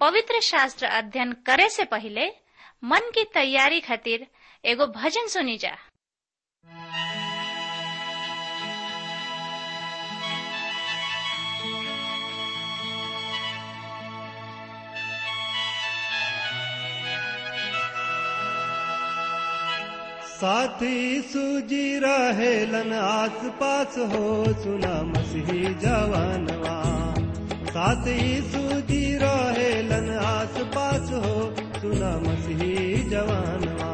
पवित्र 0.00 0.40
शास्त्र 0.42 0.86
अध्ययन 0.86 1.32
करे 1.46 1.68
से 1.70 1.84
पहले 1.84 2.26
मन 2.90 3.10
की 3.14 3.24
तैयारी 3.34 3.80
खातिर 3.80 4.26
एगो 4.64 4.86
भजन 4.96 5.26
सुनी 5.28 5.56
जा। 5.58 5.76
साथी 20.40 21.20
सूजी 21.22 21.98
रहेलन 21.98 22.92
आस 22.92 23.44
पास 23.60 23.98
हो 24.12 24.52
सुना 24.62 25.02
मसीही 25.02 25.74
जवानवा 25.84 26.99
साथी 27.70 28.40
सूजी 28.40 29.18
रहेलन 29.22 30.18
आस 30.18 30.54
पास 30.58 31.10
हो। 31.12 31.54
सुना 31.80 32.18
मसीही 32.18 33.08
जवानवा। 33.10 33.90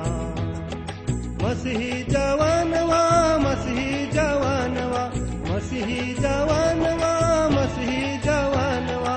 मसीही 1.45 2.03
जवानवा 2.03 3.03
मसीही 3.39 4.07
जवानवा। 4.07 5.13
मसीही 5.55 6.15
जवानवा 6.15 7.13
मसीही 7.49 8.19
जवानवा। 8.19 9.17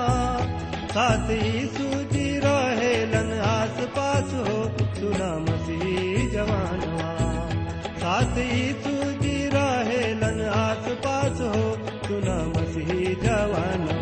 साथी 0.91 1.65
सूजी 1.65 2.39
रहेलन 2.39 3.39
आस 3.39 3.77
पास 3.79 4.33
हो। 4.33 4.71
सुना 4.95 5.39
मसीही 5.39 6.31
जवानवा। 6.31 7.15
साथी 7.99 8.73
सूजी 8.73 9.47
रहेलन 9.47 10.49
आस 10.49 10.91
पास 10.91 11.41
हो। 11.41 11.77
सुना 12.07 12.61
मसीही 12.61 13.15
जवानवा। 13.15 13.98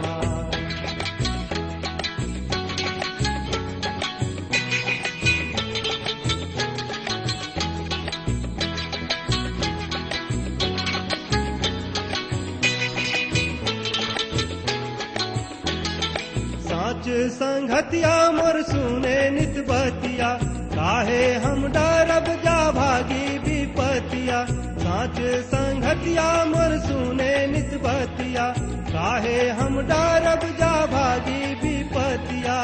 साच 17.08 17.32
संगतिया 17.32 18.32
मोर 18.32 18.62
सुने 18.62 19.30
नित 19.30 19.58
बतिया। 19.70 20.30
काहे 20.76 21.34
हम 21.34 21.68
डरब 21.68 22.26
जा 22.44 22.72
भागी 22.72 23.38
विपतिया। 23.38 24.46
साच 24.52 25.20
संगतिया 25.46 26.46
मोर 26.46 26.78
सुने 26.80 27.48
नित 27.48 27.72
बतिया। 27.84 28.54
काहे 28.92 29.50
हम 29.50 29.80
डरब 29.82 30.44
जा 30.60 30.86
भागी 30.86 31.54
विपतिया। 31.54 32.60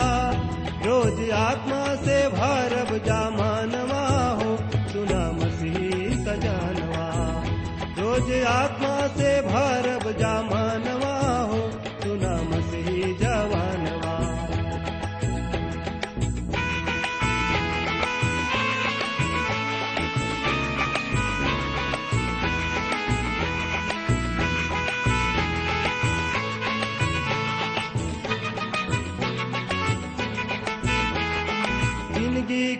रोज 0.86 1.32
आत्मा 1.32 1.96
से 1.96 2.28
भरब 2.28 2.98
जा 3.06 3.30
मानवा 3.30 4.06
हो, 4.44 4.58
सुना 4.92 5.32
मसीह 5.32 6.16
सजानवा 6.26 7.08
रोज 8.00 8.44
आत्मा 8.44 9.08
से 9.08 9.42
भरब 9.42 10.12
जा 10.20 10.42
मानवा 10.42 10.83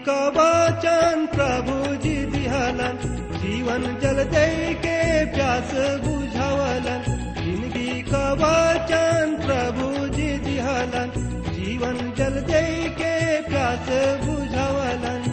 का 0.06 0.22
वचन 0.36 1.26
प्रभु 1.34 1.96
जी 2.04 2.16
दिहलन 2.32 2.98
जीवन 3.44 3.84
जल 4.02 4.24
दे 4.34 4.48
के 4.84 4.98
प्यास 5.36 5.72
बुझावलन। 6.06 7.04
जिंदगी 7.38 8.02
का 8.10 8.26
वचन 8.42 9.36
प्रभु 9.46 9.88
जी 10.16 10.28
दिहलन 10.48 11.12
जीवन 11.56 11.98
जल 12.18 12.40
दे 12.52 12.64
के 13.00 13.14
प्यास 13.48 13.90
बुझावलन। 14.26 15.24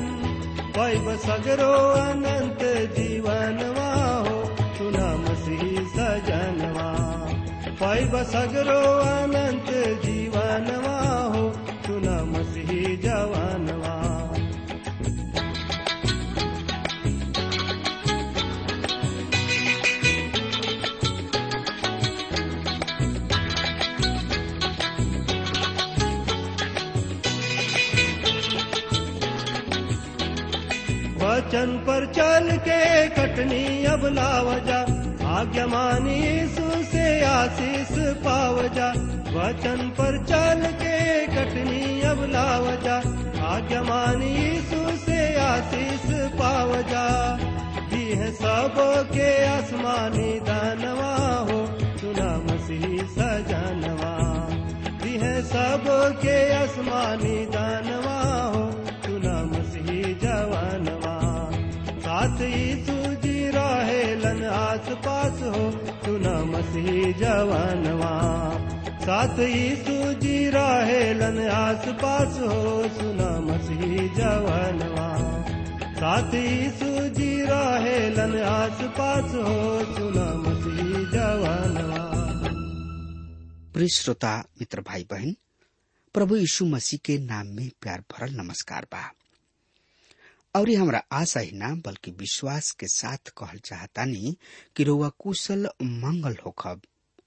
पैब 0.77 1.11
सगरो 1.27 1.73
अनंत 2.05 2.63
जीवनवा 2.99 3.91
हो 4.27 4.39
सुना 4.79 5.09
मसीह 5.25 5.67
सजनवा 5.97 6.89
पैब 7.83 8.17
सगरो 8.33 8.81
अनंत 9.11 9.71
जीवनवा 10.05 11.00
वचन 31.61 31.77
पर 31.87 32.05
चल 32.17 32.47
के 32.65 32.81
कटनी 33.17 33.85
अब 33.93 34.05
लावजा 34.17 34.79
आज्ञा 35.29 35.67
मानी 35.67 36.21
से 36.57 37.05
आशीष 37.25 37.91
पावजा 38.25 38.89
वचन 39.37 39.81
पर 39.99 40.17
चल 40.31 40.63
के 40.81 40.97
कटनी 41.37 42.01
अब 42.11 42.23
लावजा 42.33 42.97
आज्ञा 43.53 43.83
मानी 43.91 44.37
से 45.05 45.21
आशीष 45.45 46.09
पावजा 46.41 47.07
दी 47.93 48.05
है 48.21 48.31
सब 48.41 48.75
के 49.13 49.31
आसमानी 49.47 50.33
दानवा 50.49 51.15
हो, 51.51 51.61
सुना 52.01 52.31
मसीह 52.49 53.03
सजानवा। 53.19 54.15
दी 55.03 55.17
है 55.25 55.41
सब 55.53 55.85
के 56.25 56.39
आसमानी 56.63 57.37
दानवा 57.57 58.00
मसीह 66.81 67.13
जवानवा। 67.13 68.13
साथ 69.01 69.39
यीशु 69.39 70.15
जी 70.21 70.51
रहेलन 70.51 71.49
आस 71.49 71.85
पास 71.89 72.29
हो 72.29 72.89
सुना 72.89 73.41
मसीह 73.41 74.15
जवानवा। 74.15 75.09
साथ 75.95 76.35
यीशु 76.35 77.09
जी 77.09 77.43
रहेलन 77.43 78.43
आस 78.43 78.79
पास 78.83 79.25
हो 79.25 79.85
सुना 79.95 80.35
मसीह 80.35 81.11
जवानवा। 81.11 82.11
प्रिय 83.73 83.89
श्रोता, 83.89 84.39
मित्र 84.39 84.81
भाई 84.81 85.07
बहन 85.11 85.37
प्रभु 86.15 86.37
यीशु 86.37 86.65
मसीह 86.65 87.01
के 87.05 87.19
नाम 87.19 87.47
में 87.47 87.71
प्यार 87.81 88.01
भरल 88.01 88.33
नमस्कार 88.35 88.85
बा। 88.85 89.13
और 90.55 90.71
हमरा 90.71 91.03
आशा 91.13 91.41
ही 91.41 91.51
ना 91.59 91.75
बल्कि 91.87 92.11
विश्वास 92.11 92.71
के 92.81 92.87
साथ 92.89 93.29
कहल 93.39 93.59
चाहता 93.59 93.87
चाहतानी 94.05 94.37
कि 94.77 94.85
रोवा 94.85 95.09
कुशल 95.09 95.69
मंगल 95.83 96.37
होखब 96.47 96.81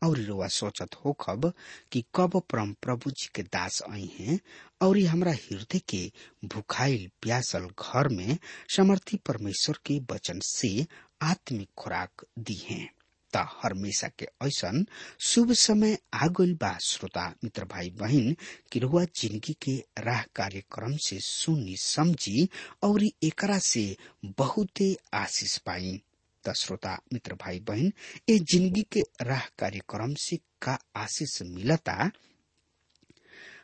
और 0.03 0.17
रोवा 0.17 0.47
सोचत 0.47 0.95
होखब 1.05 1.51
कि 1.91 2.03
कब 2.15 2.41
परम 2.51 2.73
प्रभु 2.81 3.11
जी 3.11 3.29
के 3.35 3.43
दास 3.43 3.81
आई 3.89 4.11
हैं 4.19 4.39
और 4.81 4.99
हमरा 4.99 5.31
हृदय 5.31 5.79
के 5.89 6.11
भुखाइल 6.45 7.09
प्यासल 7.21 7.67
घर 7.79 8.07
में 8.07 8.37
समर्थी 8.75 9.17
परमेश्वर 9.17 9.79
के 9.85 9.99
वचन 10.11 10.39
से 10.45 10.85
आत्मिक 11.21 11.69
खुराक 11.77 12.25
दी 12.39 12.61
हैं। 12.69 12.89
त 13.35 13.47
हमेशा 13.63 14.07
के 14.07 14.27
ऐसन। 14.45 14.85
शुभ 15.19 15.51
समय 15.51 15.97
आ 16.13 16.27
गइल 16.27 16.53
बा, 16.61 16.77
श्रोता, 16.77 17.35
मित्र, 17.43 17.65
भाई, 17.65 17.89
बहन 17.89 18.35
कि 18.71 18.79
रुआ 18.79 19.03
ज़िंदगी 19.03 19.53
के 19.53 19.83
राह 19.99 20.23
कार्यक्रम 20.35 20.95
से 20.95 21.19
सुनी, 21.19 21.75
समझी, 21.77 22.49
और 22.83 23.03
एकरा 23.03 23.57
से 23.59 23.97
बहुते 24.37 24.97
आशीष 25.13 25.57
पाई। 25.57 26.01
त 26.47 26.53
श्रोता, 26.53 27.01
मित्र, 27.13 27.33
भाई, 27.33 27.59
बहन, 27.59 27.91
ए 28.29 28.39
ज़िंदगी 28.39 28.85
के 28.91 29.01
राह 29.21 29.45
कार्यक्रम 29.59 30.13
से 30.13 30.37
का 30.61 30.79
आशीष 30.95 31.41
मिलता? 31.41 32.11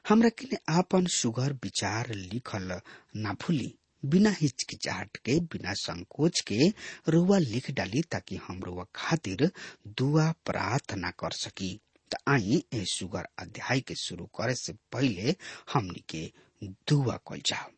हमरा 0.10 0.30
किने 0.30 0.58
आपन 0.70 1.06
सुगर 1.06 1.54
विचार 1.54 2.14
लिखल 2.14 2.80
ना 3.16 3.34
भूली। 3.34 3.79
बिना 4.06 4.30
हिचकिचाहट 4.30 5.18
के, 5.18 5.40
बिना 5.40 5.74
संकोच 5.74 6.40
के 6.42 6.74
रुआ 7.08 7.38
लिख 7.38 7.72
डाली 7.72 8.02
ताकि 8.02 8.36
हम 8.36 8.64
रुआ 8.64 8.86
खातिर 8.96 9.52
दुआ 9.88 10.32
प्रार्थना 10.46 11.12
कर 11.12 11.32
सकी। 11.32 11.80
त 12.12 12.18
आई 12.28 12.64
ए 12.74 12.86
सुगर 12.86 13.28
अध्याय 13.40 13.80
के 13.80 13.96
शुरू 13.96 14.26
करे 14.26 14.56
से 14.56 14.74
पहले 14.74 15.36
हमनी 15.74 16.04
के 16.10 16.32
दुआ 16.64 17.16
कल 17.18 17.42
जाओ। 17.46 17.72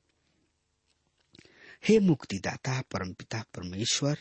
हे 1.87 1.99
मुक्तिदाता, 1.99 2.81
परमपिता, 2.81 3.43
परमेश्वर, 3.55 4.17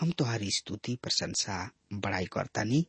हम 0.00 0.10
तुम्हारी 0.10 0.50
स्तुति, 0.50 0.96
प्रशंसा, 1.02 1.70
बड़ाई 1.92 2.24
करतानी 2.24 2.86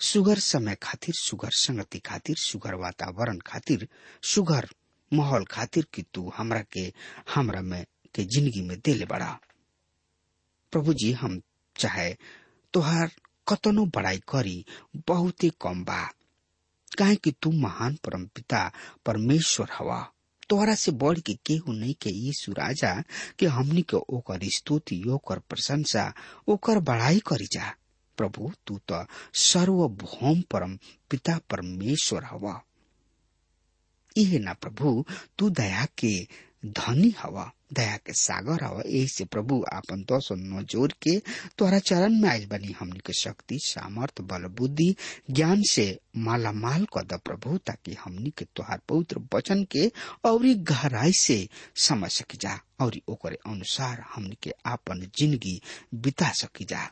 सुगर 0.00 0.38
समय 0.38 0.76
खातिर, 0.82 1.14
सुगर 1.14 1.50
संगति 1.50 1.98
खातिर, 1.98 2.36
सुगर 2.36 2.74
वातावरण 2.74 3.38
खातिर, 3.38 3.88
सुगर 4.22 4.68
माहौल 5.12 5.44
खातिर 5.44 5.86
कि 5.94 6.02
तू 6.02 6.32
हमरा 6.36 6.62
के, 6.62 6.92
हमरा 7.34 7.60
में 7.60 7.86
के 8.14 8.24
ज़िंदगी 8.24 8.62
में 8.62 8.78
दिल 8.84 9.04
बड़ा। 9.04 9.40
प्रभु 10.72 10.94
जी 10.94 11.12
हम 11.12 11.40
चाहे 11.76 12.16
तोहार 12.72 13.10
कतनो 13.48 13.86
बड़ाई 13.86 14.18
करी, 14.18 14.64
बहुत 15.08 15.44
ही 15.44 15.50
कम 15.50 15.84
बा। 15.84 16.10
काहे 16.98 17.16
कि 17.16 17.30
तू 17.30 17.50
महान 17.52 17.94
परम 17.94 18.26
पिता, 18.26 18.72
परमेश्वर 19.06 19.68
हवा। 19.78 20.12
तोहरा 20.48 20.74
से 20.74 20.92
बढ़ 20.92 21.18
के 21.18 21.34
केहू 21.34 21.72
नहीं 21.72 21.94
के 21.94 22.10
यीशु 22.10 22.52
राजा 22.52 23.02
के 23.38 23.46
हमनी 23.46 23.82
के 23.82 23.96
ओकर 23.96 24.40
स्तुति, 24.44 25.04
ओकर 25.08 25.38
प्रशंसा, 25.38 26.14
ओकर 26.48 26.78
बड़ाई 26.78 27.18
करी 27.18 27.44
जा। 27.44 27.74
प्रभु, 28.16 28.52
तू 28.66 28.78
तो 28.78 29.06
सर्वभौम 29.34 30.40
परम 30.40 30.78
पिता, 31.10 31.40
परमेश्वर 31.50 32.24
हवा। 32.24 32.62
इहे 34.16 34.38
ना 34.38 34.52
प्रभु? 34.52 35.04
तू 35.38 35.50
दया 35.50 35.86
के 35.98 36.28
धनी 36.66 37.14
हवा, 37.22 37.52
दया 37.72 37.96
के 37.96 38.12
सागर 38.12 38.64
हवा। 38.64 38.82
से 38.86 39.24
प्रभु, 39.24 39.64
आपन 39.72 40.02
दस 40.02 40.28
न 40.32 40.66
ज़ोर 40.70 40.94
के। 41.02 41.22
तोहरा 41.58 41.78
चरण 41.78 42.20
में 42.20 42.28
आयल 42.28 42.46
बनी 42.46 42.74
हमनी 42.80 42.98
के 42.98 43.12
शक्ति, 43.12 43.58
सामर्थ, 43.58 44.20
बल, 44.20 44.42
बुद्धि, 44.42 44.96
ज्ञान 45.30 45.62
से 45.70 45.98
माला 46.16 46.52
माल 46.52 46.84
कर 46.84 47.04
द 47.04 47.12
प्रभु, 47.12 47.58
ताकि 47.58 47.96
हमनी 48.04 48.30
के 48.30 48.44
तोहार 48.44 48.80
पवित्र 48.88 49.20
वचन 49.34 49.64
के 49.64 49.92
और 50.24 50.42
गहराई 50.46 51.12
से 51.12 51.48
समझ 51.76 52.10
सकी 52.10 52.36
जा, 52.36 52.60
और 52.80 53.36
अनुसार 53.46 54.04
हमनी 54.14 54.36
के 54.42 54.52
आपन 54.66 55.10
ज़िंदगी 55.18 55.60
बिता 55.94 56.28
सकी 56.28 56.64
जा। 56.64 56.90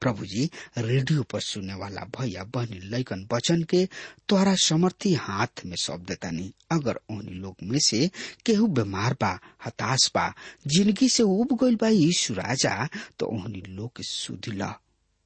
प्रभु 0.00 0.26
जी 0.26 0.44
रेडियो 0.78 1.22
पर 1.32 1.40
सुनने 1.40 1.74
वाला 1.74 2.00
भैया 2.18 2.44
बहनी 2.54 2.78
लैकन 2.90 3.26
वचन 3.32 3.62
के 3.70 3.84
तोहरा 4.28 4.54
समर्थी 4.64 5.12
हाथ 5.14 5.64
में 5.66 5.76
सौंप 5.76 6.00
देतानी। 6.08 6.52
अगर 6.72 7.00
उन 7.10 7.26
लोग 7.42 7.56
में 7.62 7.78
से 7.78 8.10
केहू 8.46 8.66
बीमार 8.66 9.14
बा, 9.20 9.38
हताश 9.66 10.10
बा 10.14 10.32
ज़िंदगी 10.66 11.08
से 11.08 11.22
उब 11.22 11.56
गईल 11.62 11.76
बा 11.80 11.88
यीशु 11.88 12.34
राजा 12.34 12.88
तो 13.18 13.26
उन्हीं 13.26 13.62
लोग 13.76 13.90
के 13.96 14.02
सुधिला 14.02 14.74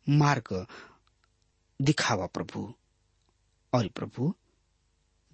मार्ग 0.07 0.67
दिखावा 1.81 2.27
प्रभु। 2.27 2.73
और 3.73 3.87
प्रभु, 3.89 4.35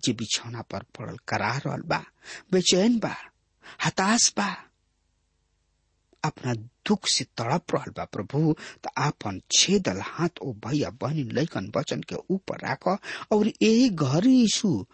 जे 0.05 0.13
बिछौना 0.13 0.63
पर 0.63 0.83
पड़ल 0.99 1.17
करा 1.29 1.51
रहल 1.57 1.83
बा, 1.89 2.03
बेचैन 2.53 2.99
बा, 2.99 3.15
हताश 3.85 4.33
बा, 4.37 4.49
अपना 6.25 6.55
दुख 6.87 7.09
से 7.09 7.25
तड़प 7.25 7.75
रहल 7.75 7.91
बा। 7.91 8.05
प्रभु, 8.05 8.55
त 8.85 8.91
आपन 8.99 9.41
छेदल 9.53 10.01
हाथ 10.05 10.39
ओ 10.43 10.53
भैया 10.53 10.91
बहनी 10.91 11.23
लैकन 11.23 11.73
वचन 11.77 12.01
के 12.01 12.17
ऊपर 12.31 12.59
राख 12.59 12.89
और 13.33 13.47
यही 13.63 13.89
घर 13.91 14.27
यीशु 14.27 14.87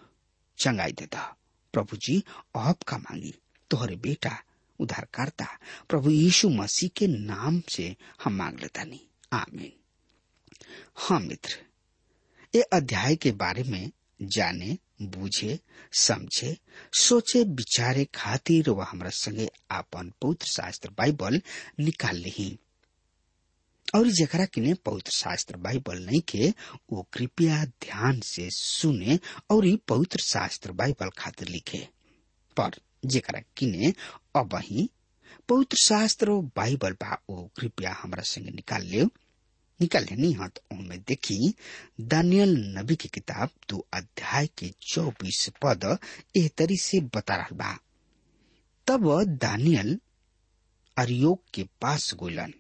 चंगाई 0.58 0.92
देता। 0.92 1.36
प्रभु 1.72 1.96
जी 1.96 2.22
अब 2.56 2.76
का 2.88 2.98
मांगी? 2.98 3.34
तोहरे 3.70 3.96
बेटा 3.96 4.36
उद्धारकर्ता 4.78 5.46
प्रभु 5.88 6.10
यीशु 6.10 6.48
मसीह 6.48 6.90
के 6.96 7.06
नाम 7.06 7.62
से 7.68 7.96
हम 8.24 8.32
मांग 8.32 8.58
लेता 8.60 8.84
नहीं 8.84 9.00
आमीन। 9.32 9.72
हाँ 10.96 11.20
मित्र 11.20 11.58
ये 12.54 12.62
अध्याय 12.62 13.16
के 13.16 13.32
बारे 13.32 13.62
में 13.62 13.90
जाने 14.22 14.78
बूझे, 15.06 15.60
समझे, 15.92 16.56
सोचे, 17.00 17.42
विचारे 17.42 18.04
खातिर 18.04 18.70
वह 18.70 18.84
हमरा 18.84 19.10
संगे 19.10 19.48
आपन 19.70 20.12
पवित्र 20.22 20.46
शास्त्र 20.46 20.90
बाइबल 20.90 21.42
निकाल 21.80 22.16
ली 22.16 22.58
और 23.94 24.06
जरा 24.08 24.44
किने 24.44 24.74
पवित्र 24.74 25.10
शास्त्र 25.10 25.56
बाइबल 25.56 25.98
नहीं 25.98 26.20
के, 26.20 26.54
वो 26.92 27.08
कृपया 27.12 27.64
ध्यान 27.64 28.20
से 28.20 28.48
सुने 28.50 29.18
और 29.50 29.76
पवित्र 29.88 30.18
शास्त्र 30.18 30.72
बाइबल 30.72 31.10
खातिर 31.18 31.48
लिखे। 31.48 31.88
पर 32.56 32.70
जरा 33.06 33.40
किने 33.56 33.92
अब 34.36 34.62
पवित्र 35.48 35.76
शास्त्र 35.76 36.30
बाइबल 36.30 36.92
बा, 36.92 37.22
वो 37.30 37.50
कृपया 37.60 37.96
हमारा 38.02 38.22
संगे 38.22 38.50
निकाल 38.50 38.82
ले 38.82 39.04
निकल 39.82 40.06
नहीं 40.18 40.34
हाथ 40.36 40.60
में 40.72 40.98
देखी, 41.08 41.54
दानियल 42.00 42.56
नबी 42.78 42.96
की 43.02 43.08
किताब 43.14 43.50
दो 43.70 43.86
अध्याय 43.94 44.46
के 44.58 44.68
चौबीस 44.92 45.48
पद 45.62 45.84
एह 46.36 46.48
तरी 46.58 46.76
से 46.82 47.00
बता 47.16 47.36
रहा 47.36 47.56
बा। 47.56 47.76
तब 48.86 49.08
दानियल 49.42 49.98
अरियोग 50.96 51.42
के 51.54 51.62
पास 51.80 52.12
गोलन, 52.20 52.52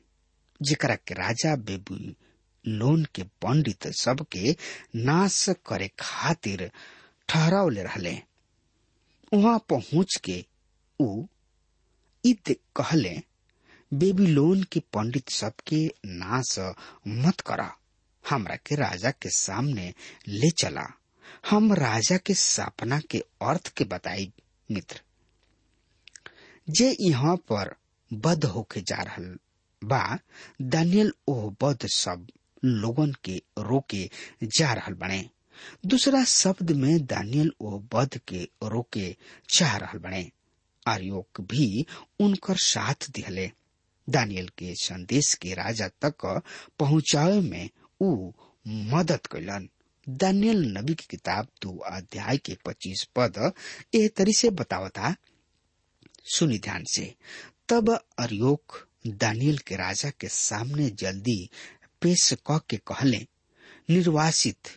जेकरा 0.60 0.94
के 1.06 1.14
राजा 1.14 1.54
बेबू 1.68 1.96
लोन 2.64 3.04
के 3.14 3.22
पंडित 3.42 3.86
सबके 4.00 4.56
नाश 4.96 5.44
करे 5.66 5.88
खातिर 6.00 6.70
ठहरावले 7.28 7.82
रहले। 7.82 8.18
वहाँ 9.32 9.58
पहुँच 9.70 10.16
के 10.24 10.44
ऊ 11.00 11.24
इत 12.24 12.50
कहले 12.76 13.16
बेबीलोन 13.94 14.62
के 14.62 14.80
पंडित 14.80 15.28
सबके 15.28 15.94
नाश 16.06 16.58
मत 17.08 17.40
करा। 17.40 17.76
हमरा 18.30 18.56
के 18.56 18.74
राजा 18.74 19.10
के 19.10 19.28
सामने 19.28 19.94
ले 20.28 20.50
चला। 20.50 20.98
हम 21.50 21.72
राजा 21.72 22.16
के 22.16 22.34
सपना 22.34 23.00
के 23.00 23.18
अर्थ 23.18 23.68
के 23.68 23.84
बताई, 23.84 24.32
मित्र। 24.70 25.00
जे 26.70 26.96
यहाँ 27.00 27.36
पर 27.36 27.74
बद 28.12 28.44
होके 28.44 28.80
जा 28.80 29.02
रहल 29.02 29.38
बा, 29.84 30.18
दानियल 30.62 31.12
ओ 31.28 31.50
बद 31.50 31.78
सब 31.86 32.26
लोगन 32.64 33.12
के 33.24 33.42
रोके 33.58 34.10
जा 34.44 34.72
रहल 34.72 34.94
बने। 34.94 35.30
दूसरा 35.86 36.24
शब्द 36.24 36.70
में 36.70 37.06
दानियल 37.06 37.52
ओ 37.60 37.78
बद 37.78 38.20
के 38.28 38.48
रोके 38.62 39.16
चाह 39.54 39.76
रहल 39.76 39.98
बने। 39.98 40.30
आर्योक 40.86 41.40
भी 41.40 41.86
उनकर 42.20 42.56
साथ 42.56 43.10
दिहले। 43.10 43.50
दानियल 44.10 44.48
के 44.58 44.74
संदेश 44.82 45.32
के 45.42 45.54
राजा 45.54 45.88
तक 46.04 46.24
पहुंचावे 46.78 47.40
में 47.40 47.68
ऊ 48.02 48.30
मदद 48.94 49.26
कैलन 49.32 49.68
दानियल 50.06 50.64
नबी 50.78 50.94
की 50.94 51.06
किताब 51.10 51.48
दो 51.62 51.76
अध्याय 51.90 52.38
के 52.46 52.56
पच्चीस 52.66 53.04
पद 53.16 53.52
ए 53.94 54.06
तरी 54.16 54.32
से 54.38 54.50
बतावता 54.60 55.14
सुनी 56.34 56.58
ध्यान 56.64 56.84
से। 56.94 57.14
तब 57.68 57.88
अरियोक 58.18 58.76
दानियल 59.06 59.58
के 59.66 59.76
राजा 59.76 60.10
के 60.20 60.28
सामने 60.28 60.88
जल्दी 60.98 61.48
पेश 62.02 62.32
क 62.50 62.60
कहले, 62.72 63.26
निर्वासित 63.90 64.68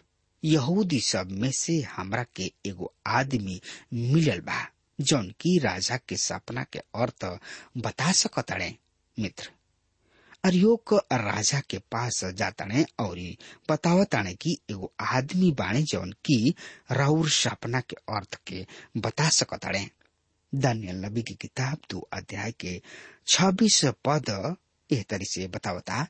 यहूदी 0.44 1.00
सब 1.01 1.32
में 1.41 1.51
से 1.58 1.79
हमरा 1.96 2.24
के 2.36 2.51
एगो 2.70 2.94
आदमी 3.08 3.60
मिलल 3.94 4.39
बा, 4.48 4.65
जौन 5.00 5.29
की 5.41 5.58
राजा 5.60 5.98
के 6.10 6.17
सपना 6.17 6.63
के 6.74 6.79
अर्थ 7.01 7.25
बता 7.86 8.12
मित्र। 9.19 9.51
अरियोक 10.43 10.93
राजा 11.13 11.60
के 11.60 11.77
पास 11.91 12.24
जाताने 12.36 12.86
और 13.00 13.19
बतावताने 13.69 14.34
कि 14.34 14.57
एगो 14.72 14.91
आदमी 15.00 15.51
बाणे 15.51 15.81
जौन 15.81 16.12
की 16.25 16.55
राउर 16.91 17.29
सपना 17.29 17.79
के 17.81 17.95
अर्थ 18.10 18.36
के 18.48 18.65
बता 18.98 19.29
सकताड़े। 19.29 19.86
दानियल 20.55 20.95
नबी 20.95 21.22
की 21.22 21.34
किताब 21.34 21.77
दो 21.89 22.00
अध्याय 22.13 22.51
के 22.51 22.81
छब्बीस 23.27 23.81
पद 24.05 24.55
एह 24.89 25.03
तरी 25.10 25.25
से 25.25 25.48
बतावता, 25.48 26.07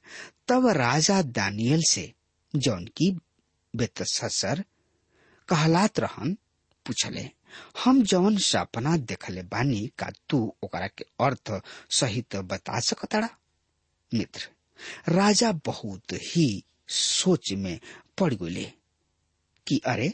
तब 0.47 0.67
राजा 0.67 1.21
दानियल 1.21 1.81
से 1.89 2.13
जौन 2.55 2.85
की 2.85 3.11
बेतसर 3.73 4.63
कहलात 5.47 5.99
रहन 5.99 6.37
पूछले। 6.85 7.29
हम 7.83 8.01
जौन 8.11 8.37
सपना 8.47 8.95
देखले 9.11 9.41
बानी 9.53 9.85
का 9.99 10.09
तू 10.29 10.37
ओकरा 10.63 10.87
के 10.97 11.05
अर्थ 11.25 11.51
सहित 11.99 12.35
बता 12.51 12.79
सकताड़ा? 12.89 13.29
मित्र, 14.11 14.47
राजा 15.15 15.51
बहुत 15.65 16.13
ही 16.13 16.47
सोच 16.97 17.51
में 17.63 17.79
पड़ 18.19 18.33
गए 18.33 18.71
कि 19.67 19.81
अरे, 19.87 20.11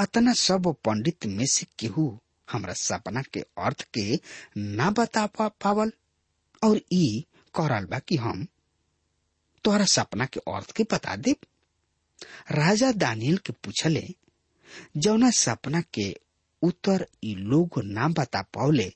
अतना 0.00 0.32
सब 0.42 0.74
पंडित 0.84 1.26
में 1.26 1.44
से 1.52 1.66
केहू 1.78 2.06
हमरा 2.52 2.72
सपना 2.82 3.22
के 3.32 3.40
अर्थ 3.66 3.82
के 3.96 4.18
ना 4.58 4.90
बता 4.98 5.26
पा, 5.26 5.48
पावल? 5.48 5.92
और 6.64 6.80
ई 6.92 7.24
करल 7.54 7.84
बा 7.90 7.98
कि 8.08 8.16
हम 8.16 8.46
तोहरा 9.64 9.84
सपना 9.92 10.24
के 10.34 10.40
अर्थ 10.54 10.72
के 10.76 10.82
बता 10.92 11.16
दे 11.26 11.34
राजा 12.52 12.90
दानियल 13.02 13.36
के 13.46 13.52
पूछले 13.64 14.02
जौना 14.96 15.30
सपना 15.30 15.80
के 15.94 16.10
उत्तर 16.62 17.06
लोग 17.24 17.80
ना 17.84 18.08
बता 18.08 18.42
पावले, 18.54 18.92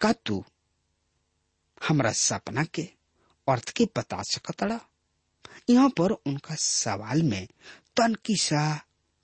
का 0.00 0.12
तू 0.12 0.44
हमरा 1.88 2.12
सपना 2.12 2.64
के 2.64 2.82
अर्थ 3.46 3.70
के 3.76 3.84
बता 3.96 4.22
सकतड़ा? 4.22 4.80
यहाँ 5.70 5.88
पर 5.88 6.10
उनका 6.10 6.54
सवाल 6.54 7.22
में 7.22 7.46
तनकी 7.96 8.36
सा 8.36 8.62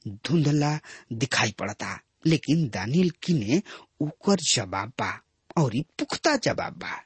धुंधला 0.09 0.78
दिखाई 1.12 1.52
पड़ता, 1.59 1.99
लेकिन 2.26 2.68
दानियल 2.68 3.11
किने 3.23 3.62
उकर 4.00 4.40
जवाब 4.52 4.92
बा 4.99 5.11
और 5.59 5.75
पुख्ता 5.99 6.37
जवाब 6.37 6.78
बा। 6.78 7.02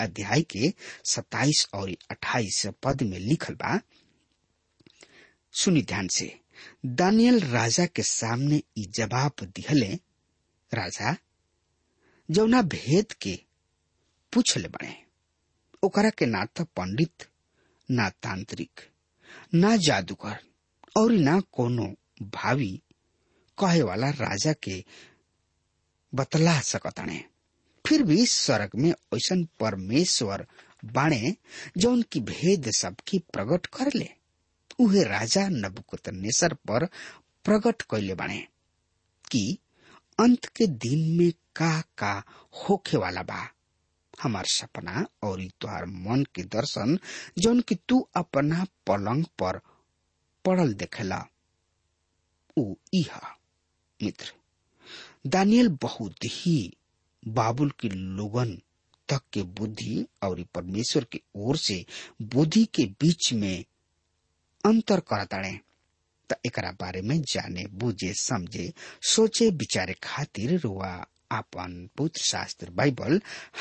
अध्याय 0.00 0.42
के 0.54 0.68
27 1.04 1.66
और 1.74 1.90
28 2.10 2.66
पद 2.82 3.02
में 3.02 3.18
लिखल 3.18 3.54
बा, 3.54 3.80
सुनी 5.52 5.82
ध्यान 5.82 6.08
से। 6.08 6.26
दानियल 6.86 7.40
राजा 7.40 7.86
के 7.86 8.02
सामने 8.02 8.62
जवाब 8.78 9.32
दिहले, 9.42 9.94
राजा, 10.74 11.16
जौना 12.30 12.62
भेद 12.62 13.12
के 13.12 13.38
पूछले 14.32 14.68
बने। 14.68 14.94
ओकरा 15.82 16.10
के 16.10 16.26
ना 16.26 16.44
तो 16.44 16.64
पंडित, 16.64 17.28
ना 17.90 18.08
तांत्रिक, 18.08 18.80
ना 19.54 19.76
जादूगर, 19.76 20.38
और 20.96 21.12
ना 21.12 21.40
कोनो 21.40 21.94
भावी 22.22 22.82
कहे 23.58 23.82
वाला 23.82 24.10
राजा 24.10 24.52
के 24.52 24.84
बतला 26.14 26.60
सकताने 26.60 27.24
फिर 27.86 28.02
भी 28.02 28.26
स्वर्ग 28.26 28.70
में 28.74 28.90
ऐसा 28.90 29.46
परमेश्वर 29.60 30.46
बाणे, 30.84 31.34
जौन 31.76 32.02
की 32.02 32.20
भेद 32.20 32.70
सबकी 32.70 33.18
प्रकट 33.18 33.66
कर 33.66 33.90
ले 33.94 34.08
उहे 34.78 35.02
राजा 35.04 35.46
नबुकतनेसर 35.48 36.54
पर 36.68 36.86
प्रकट 37.44 37.82
कैले 37.90 38.14
बाणे 38.14 38.38
कि 39.30 39.58
अंत 40.18 40.46
के 40.56 40.66
दिन 40.66 41.16
में 41.18 41.30
का 41.56 41.80
का 41.98 42.12
होखे 42.60 42.96
वाला 42.96 43.22
बा। 43.22 43.48
हमार 44.22 44.44
सपना 44.46 45.04
और 45.22 45.42
तुहार 45.60 45.84
मन 45.86 46.24
के 46.34 46.42
दर्शन 46.42 46.98
जौन 47.38 47.60
कि 47.60 47.74
तू 47.88 47.98
अपना 48.16 48.64
पलंग 48.86 49.24
पर 49.38 49.60
पड़ल 50.44 50.72
देखेला। 50.74 51.24
ऊ 52.58 52.74
इहा, 52.94 53.36
मित्र, 54.00 54.32
दानियल 55.26 55.68
बहुत 55.82 56.24
ही 56.24 56.58
बाबुल 57.22 57.70
के 57.80 57.88
लोगन 57.88 58.58
तक 59.08 59.20
के 59.32 59.42
बुद्धि 59.58 60.06
और 60.22 60.42
परमेश्वर 60.54 61.04
की 61.04 61.20
ओर 61.36 61.56
से 61.56 61.84
बुद्धि 62.22 62.64
के 62.64 62.84
बीच 63.00 63.32
में 63.32 63.64
अंतर 64.64 65.00
करताड़े 65.00 65.58
त 66.30 66.36
एकरा 66.46 66.70
बारे 66.80 67.00
में 67.02 67.20
जाने, 67.22 67.64
बुझे, 67.66 68.12
समझे, 68.14 68.72
सोचे, 69.02 69.48
विचारे 69.50 69.94
खातिर 70.02 70.58
रुआ, 70.60 70.92
आपन 71.32 71.88
पुत्र 71.96 72.20
शास्त्र 72.20 72.70
बाइबल 72.70 73.20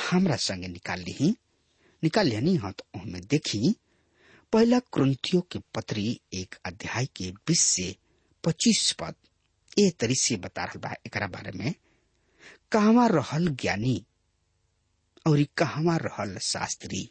हमरा 0.10 0.36
संगे 0.36 0.68
निकाल 0.68 1.00
ली 1.00 1.36
निकाल 2.04 2.28
लिया 2.28 2.62
हाँ 2.62 2.72
तो 2.72 3.00
उनमें 3.00 3.22
देखी। 3.22 3.76
पहला 4.54 4.80
क्रंथियों 4.94 5.42
के 5.52 5.60
पत्री 5.76 6.20
एक 6.34 6.56
अध्याय 6.66 7.06
के 7.06 7.32
बीस 7.48 7.62
से 7.62 7.96
पच्चीस 8.44 8.92
पद। 9.00 9.16
ए 9.80 9.90
तरी 10.00 10.16
से 10.16 10.36
बता 10.36 10.64
रहा 10.64 10.80
बा 10.80 10.94
एकरा 11.06 11.28
बारे 11.28 11.52
में। 11.52 11.74
कहवा 12.72 13.08
रहल 13.08 13.48
ज्ञानी, 13.62 14.04
और 15.28 15.44
कहवा 15.58 15.96
रहल 15.98 16.38
शास्त्री, 16.38 17.10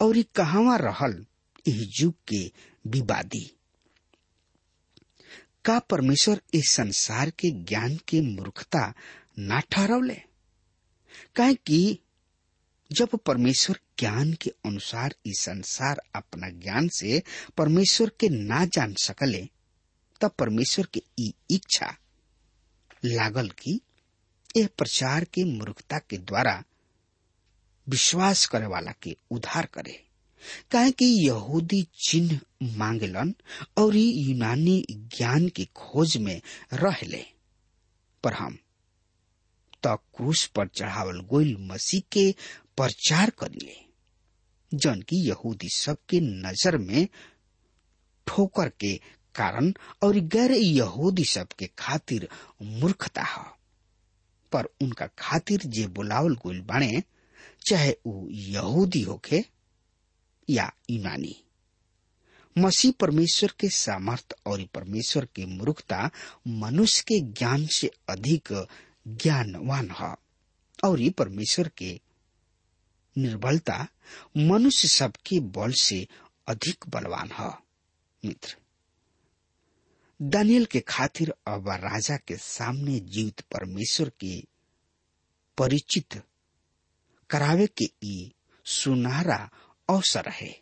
और 0.00 0.22
कहवा 0.34 0.76
रहल 0.76 1.24
इस 1.68 2.00
युग 2.00 2.14
के 2.28 2.52
विवादी। 2.86 3.54
का 5.64 5.78
परमेश्वर 5.78 6.40
इस 6.54 6.70
संसार 6.70 7.30
के 7.30 7.50
ज्ञान 7.50 7.96
के 7.96 8.20
मूर्खता 8.20 8.94
ना 9.38 9.60
ठहरवले? 9.60 10.20
काहे 11.36 11.54
कि 11.54 11.98
जब 12.92 13.08
परमेश्वर 13.08 13.80
ज्ञान 13.98 14.32
के 14.32 14.50
अनुसार 14.66 15.14
इस 15.26 15.40
संसार 15.40 16.02
अपना 16.14 16.48
ज्ञान 16.48 16.88
से 16.88 17.22
परमेश्वर 17.56 18.08
के 18.20 18.28
ना 18.28 18.64
जान 18.64 18.94
सकले, 18.94 19.48
तब 20.20 20.30
परमेश्वर 20.30 20.86
के 20.86 21.02
इच्छा 21.50 21.96
लागल 23.04 23.48
कि 23.48 23.80
यह 24.56 24.68
प्रचार 24.78 25.24
के 25.24 25.44
मूर्खता 25.44 25.98
के 25.98 26.18
द्वारा 26.18 26.64
विश्वास 27.88 28.46
करे 28.46 28.66
वाला 28.66 28.92
के 29.02 29.16
उद्धार 29.30 29.66
करे। 29.66 30.07
काहे 30.70 30.90
कि 30.90 31.04
यहूदी 31.26 31.82
चिन्ह 32.06 32.40
मांगलन 32.78 33.34
और 33.78 33.96
यूनानी 33.96 34.84
ज्ञान 35.16 35.48
की 35.56 35.64
खोज 35.76 36.16
में 36.26 36.40
रहले। 36.72 37.24
पर 38.24 38.32
हम 38.34 38.58
त 39.86 39.96
क्रूस 40.16 40.46
पर 40.56 40.66
चढ़ावल 40.76 41.20
गोइल 41.30 41.56
मसीह 41.70 42.00
के 42.12 42.30
प्रचार 42.76 43.30
करिले, 43.38 43.76
जन 44.72 45.00
की 45.08 45.16
यहूदी 45.28 45.68
सबके 45.74 46.20
नज़र 46.20 46.76
में 46.78 47.06
ठोकर 48.26 48.68
के 48.80 48.94
कारण 49.34 49.72
और 50.02 50.18
गैर 50.34 50.52
यहूदी 50.52 51.24
सब 51.24 51.52
के 51.58 51.66
खातिर 51.78 52.28
मूर्खता 52.62 53.22
है। 53.22 53.44
पर 54.52 54.68
उनका 54.82 55.06
खातिर 55.18 55.62
जे 55.76 55.86
बुलावल 55.96 56.34
गोइल 56.42 56.60
बाणे, 56.68 57.02
चाहे 57.68 57.94
ऊ 58.06 58.26
यहूदी 58.30 59.02
होखे 59.02 59.44
या 60.50 60.72
यूनानी 60.90 61.44
मसीह 62.58 62.92
परमेश्वर 63.00 63.54
के 63.60 63.68
सामर्थ 63.68 64.34
और 64.46 64.64
परमेश्वर 64.64 65.24
के 65.24 65.44
मूर्खता 65.46 66.10
मनुष्य 66.46 67.04
के 67.08 67.20
ज्ञान 67.20 67.66
से 67.66 67.90
अधिक 68.08 68.66
ज्ञानवान 69.08 69.90
है। 69.90 70.14
और 70.84 71.00
ये 71.00 71.10
परमेश्वर 71.10 71.68
के 71.68 72.00
निर्बलता 73.18 73.88
मनुष्य 74.36 74.88
सबके 74.88 75.40
बल 75.40 75.72
से 75.72 76.06
अधिक 76.48 76.84
बलवान 76.88 77.30
है। 77.30 77.50
मित्र, 78.24 78.56
दानियल 80.22 80.64
के 80.64 80.80
खातिर 80.80 81.34
अब 81.46 81.68
राजा 81.68 82.16
के 82.16 82.36
सामने 82.36 83.00
जीवित 83.00 83.40
परमेश्वर 83.40 84.08
के 84.08 84.42
परिचित 85.58 86.22
करावे 87.30 87.68
के 87.82 88.30
सुनहरा 88.64 89.50
अवसर 89.88 90.28
है। 90.28 90.54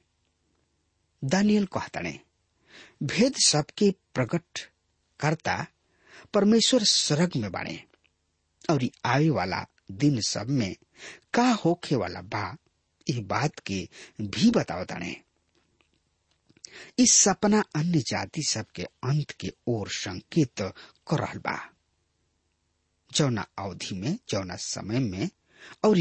दानियल 1.22 1.66
कहतने, 1.66 2.18
भेद 3.02 3.34
सबके 3.46 3.90
प्रकट 4.14 4.60
करता 5.20 5.66
परमेश्वर 6.34 6.84
स्वर्ग 6.84 7.32
में 7.36 7.50
बाणे, 7.52 7.82
और 8.70 8.88
आवे 9.04 9.30
वाला 9.30 9.64
दिन 9.90 10.20
सब 10.20 10.48
में 10.48 10.74
का 11.34 11.50
होखे 11.54 11.96
वाला 11.96 12.20
बा 12.22 12.56
इस 13.06 13.18
बात 13.18 13.58
के 13.58 13.88
भी 14.20 14.50
बताओ 14.50 14.84
ताने 14.84 15.16
इस 16.98 17.12
सपना 17.12 17.62
अन्य 17.76 17.98
जाति 18.00 18.42
सब 18.42 18.66
के 18.74 18.82
अंत 18.82 19.30
के 19.30 19.52
ओर 19.66 19.88
संकेत 19.88 20.60
कर 21.08 21.38
बा। 21.38 21.58
जौना 23.12 23.46
अवधि 23.58 23.94
में 23.94 24.18
जौना 24.28 24.56
समय 24.56 24.98
में, 24.98 25.28
और 25.84 25.98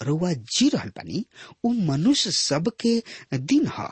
रुआ 0.00 0.32
जी 0.32 0.68
रहल 0.68 0.88
बानी, 0.96 1.24
उ 1.64 1.72
मनुष्य 1.90 2.30
सब 2.38 2.70
के 2.84 3.02
दिन 3.34 3.66
ह। 3.78 3.88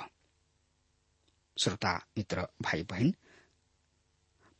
श्रोता, 1.56 1.94
मित्र 2.18 2.46
भाई 2.62 2.82
बहन 2.90 3.12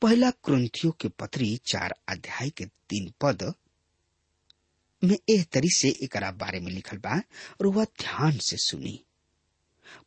पहला 0.03 0.31
क्रंथियों 0.45 0.93
के 1.01 1.09
पत्री 1.21 1.57
चार 1.71 1.95
अध्याय 2.09 2.51
के 2.57 2.65
तीन 2.91 3.13
पद 3.21 3.53
में 5.03 5.17
एह 5.31 5.43
तरी 5.53 5.69
से 5.77 5.89
एकरा 6.05 6.31
बारे 6.41 6.61
में 6.61 6.71
लिखल 6.73 6.97
बा 7.07 7.21
वह 7.63 7.85
ध्यान 8.01 8.39
से 8.49 8.57
सुनी। 8.65 8.99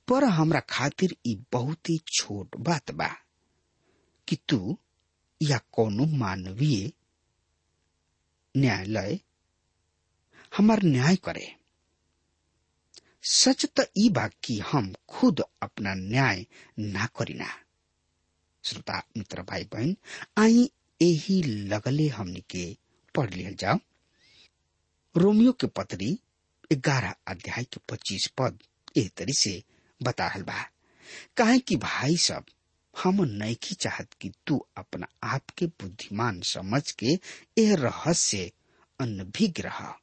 पर 0.08 0.24
हमरा 0.24 0.60
खातिर 0.70 1.15
ई 1.27 1.36
बहुत 1.54 1.89
ही 1.89 1.98
छोट 2.18 2.56
बात 2.68 2.92
बा 3.01 3.08
कि 4.27 4.38
तू 4.50 4.77
या 5.42 5.58
कोनो 5.74 6.06
मानवीय 6.18 6.92
न्यायालय 8.56 9.20
हमार 10.58 10.84
न्याय 10.84 11.16
करे। 11.16 11.56
सच 13.24 13.66
त 13.66 13.92
ई 13.98 14.10
बा 14.10 14.28
कि 14.44 14.60
हम 14.60 14.94
खुद 15.10 15.42
अपना 15.62 15.94
न्याय 15.94 16.46
ना 16.80 17.06
करीना। 17.06 17.48
श्रोता, 18.64 19.04
मित्र 19.18 19.42
भाई 19.42 19.64
बहन 19.64 19.96
आई 20.38 20.70
यही 21.02 21.42
लगले 21.44 22.08
हमनी 22.08 22.44
के 22.50 22.78
पढ़ 23.16 23.34
लिया 23.34 23.52
जाओ 23.52 23.78
रोमियो 25.16 25.52
के 25.52 25.68
पत्री 25.68 26.20
ग्यारह 26.74 27.16
अध्याय 27.28 27.64
के 27.64 27.80
पच्चीस 27.90 28.28
पद 28.38 28.60
एह 28.98 29.10
तरी 29.18 29.34
से 29.34 29.64
बता 30.04 30.28
रहल 30.28 30.44
बा। 30.44 30.64
काहे 31.38 31.60
कि 31.60 31.76
भाई 31.76 32.18
सब, 32.18 32.46
हम 33.04 33.24
नैकी 33.24 33.76
चाहत 33.76 34.14
कि 34.14 34.32
तू 34.48 34.68
अपना 34.78 35.08
आप 35.24 35.50
के 35.50 35.66
बुद्धिमान 35.66 36.42
समझ 36.42 36.92
के 36.92 37.20
यह 37.58 37.76
रहस्य 37.76 38.52
अनभिज्ञ 39.00 39.64
रहा। 39.64 40.00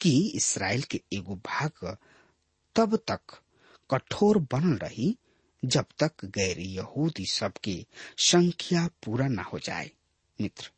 कि 0.00 0.12
इसराइल 0.34 0.82
के 0.82 1.00
एगो 1.12 1.36
भाग 1.46 1.96
तब 2.76 2.96
तक 3.10 3.38
कठोर 3.90 4.38
बनल 4.52 4.76
रही 4.78 5.16
जब 5.62 5.86
तक 5.98 6.24
गैर 6.24 6.58
यहूदी 6.60 7.26
सबकी 7.26 7.86
संख्या 8.18 8.88
पूरा 9.04 9.26
न 9.26 9.38
हो 9.52 9.58
जाए। 9.58 9.90
मित्र, 10.40 10.70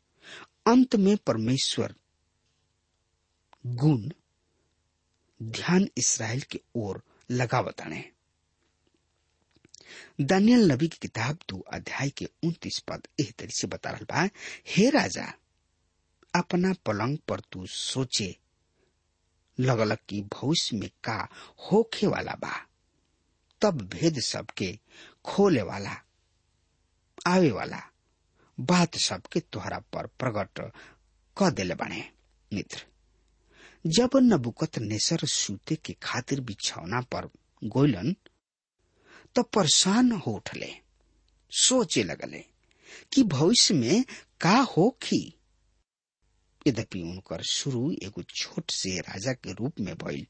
अंत 0.67 0.95
में 0.95 1.15
परमेश्वर 1.17 1.95
गुण 3.65 4.09
ध्यान 5.39 5.87
इसराइल 5.97 6.41
की 6.41 6.59
ओर 6.75 7.01
लगावताने 7.31 8.03
दानियल 10.21 10.71
नबी 10.71 10.87
की 10.87 10.97
किताब 11.01 11.37
दो 11.49 11.59
अध्याय 11.73 12.09
के 12.09 12.25
उन्तीस 12.43 12.79
पद 12.87 13.07
एह 13.19 13.31
तरी 13.39 13.51
से 13.51 13.67
बता 13.67 13.91
रहा 13.91 14.27
हे 14.67 14.89
राजा, 14.89 15.33
अपना 16.35 16.73
पलंग 16.85 17.17
पर 17.27 17.39
तू 17.51 17.65
सोचे 17.67 18.35
लगल 19.59 19.95
की 19.95 20.21
भविष्य 20.21 20.77
में 20.77 20.89
का 21.03 21.27
होखे 21.71 22.07
वाला 22.07 22.31
बा। 22.31 22.67
तब 23.61 23.81
भेद 23.81 24.19
सबके 24.19 24.79
खोले 25.25 25.61
वाला, 25.61 25.95
आवे 27.27 27.51
वाला। 27.51 27.81
बात 28.59 28.95
सबके 28.95 29.39
तुहरा 29.39 29.79
पर 29.79 30.07
प्रकट 30.07 30.71
क 31.37 31.51
देले 31.53 31.75
बने, 31.75 32.11
मित्र। 32.53 32.85
जब 33.87 34.09
नबुकत 34.15 34.79
नेसर 34.79 35.19
सूते 35.23 35.75
के 35.75 35.93
खातिर 35.93 36.41
बिछौना 36.41 37.01
पर 37.01 37.29
गोइलन 37.63 38.15
तो 39.35 39.43
परेशान 39.43 40.11
हो 40.11 40.31
उठले। 40.31 40.73
सोचे 41.51 42.03
लगले 42.03 42.39
कि 43.13 43.23
भविष्य 43.23 43.73
में 43.73 44.03
का 44.41 44.57
होखी? 44.57 45.38
यद्यपि 46.67 47.01
उनकर 47.01 47.41
शुरू 47.49 47.91
एगो 48.03 48.21
छोट 48.35 48.71
से 48.71 48.97
राजा 48.99 49.33
के 49.33 49.53
रूप 49.59 49.79
में 49.79 49.93
भइल, 50.03 50.25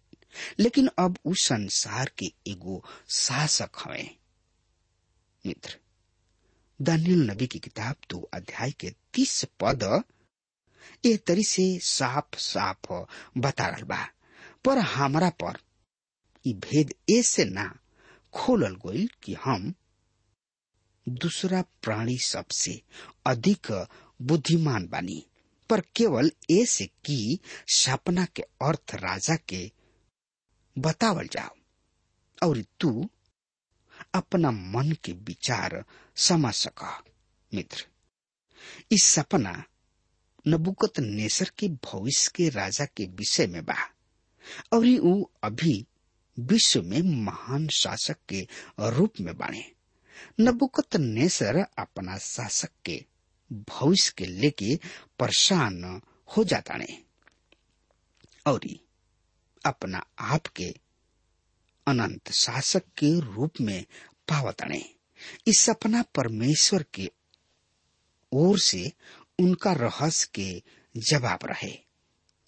लेकिन 0.60 0.90
अब 1.00 1.18
उ 1.26 1.34
संसार 1.44 2.12
के 2.20 2.26
एगो 2.52 2.84
शासक 3.16 3.78
हवे। 3.84 4.10
मित्र 5.46 5.78
दानियल 6.80 7.30
नबी 7.30 7.48
की 7.54 7.60
किताब 7.60 7.96
दो 8.10 8.20
अध्याय 8.34 8.72
के 8.80 8.90
तीस 9.14 9.44
पद 9.60 9.84
ए 11.06 11.16
तरी 11.28 11.44
से 11.44 11.64
साफ़ 11.84 12.38
साफ़ 12.42 12.92
बता 13.38 13.68
रहा 13.68 13.86
बा। 13.86 14.06
पर 14.66 14.78
हमरा 14.94 15.30
पर 15.44 15.58
ई 16.46 16.54
भेद 16.66 16.94
ऐसे 17.18 17.46
ना 17.46 17.66
खोलल 18.34 18.76
गईल 18.86 19.10
कि 19.24 19.34
हम 19.44 19.74
दूसरा 21.08 21.62
प्राणी 21.84 22.18
सबसे 22.24 22.82
अधिक 23.28 23.68
बुद्धिमान 24.30 24.88
बानी। 24.88 25.24
पर 25.70 25.82
केवल 25.82 26.32
ऐसे 26.52 26.86
की 26.86 27.40
सपना 27.68 28.26
के 28.26 28.42
अर्थ 28.42 28.96
राजा 28.96 29.36
के 29.36 29.72
बतावल 30.78 31.28
जाओ। 31.28 31.56
और 32.48 32.64
तू 32.80 33.10
अपना 34.14 34.52
मन 34.52 34.92
के 34.92 35.12
विचार 35.12 35.86
समझ 36.16 36.54
सका, 36.54 37.04
मित्र। 37.54 37.88
इस 38.92 39.04
सपना 39.04 39.64
नबुकत 40.48 41.00
नेसर 41.00 41.52
के 41.60 41.68
भविष्य 41.68 42.32
के 42.36 42.50
राजा 42.50 42.86
के 42.86 43.06
विषय 43.06 43.48
में 43.48 43.66
बा। 43.66 43.94
और 44.74 44.88
ऊ 44.88 45.26
अभी 45.44 45.88
विश्व 46.40 46.84
में 46.84 47.02
महान 47.02 47.68
शासक 47.68 48.18
के 48.30 48.48
रूप 48.80 49.14
में 49.22 49.38
बने। 49.38 49.72
नबुकत 50.40 50.96
नेसर 50.96 51.56
अपना 51.78 52.18
शासक 52.18 52.70
के 52.86 53.06
भविष्य 53.54 54.14
के 54.18 54.26
लेके 54.26 54.76
परेशान 55.20 56.02
हो 56.38 56.44
जाता 56.44 56.78
ने 56.78 57.04
और 58.46 58.62
अपना 59.66 60.06
आप 60.20 60.48
के 60.48 60.74
अनंत 61.88 62.32
शासक 62.32 62.84
के 62.98 63.20
रूप 63.20 63.52
में 63.62 63.86
पावतने 64.28 64.96
इस 65.48 65.60
सपना 65.60 66.02
परमेश्वर 66.02 66.86
के 66.94 67.12
ओर 68.32 68.60
से 68.60 68.92
उनका 69.40 69.74
रहस्य 69.74 70.28
के 70.34 70.64
जवाब 70.98 71.40
रहे। 71.46 71.80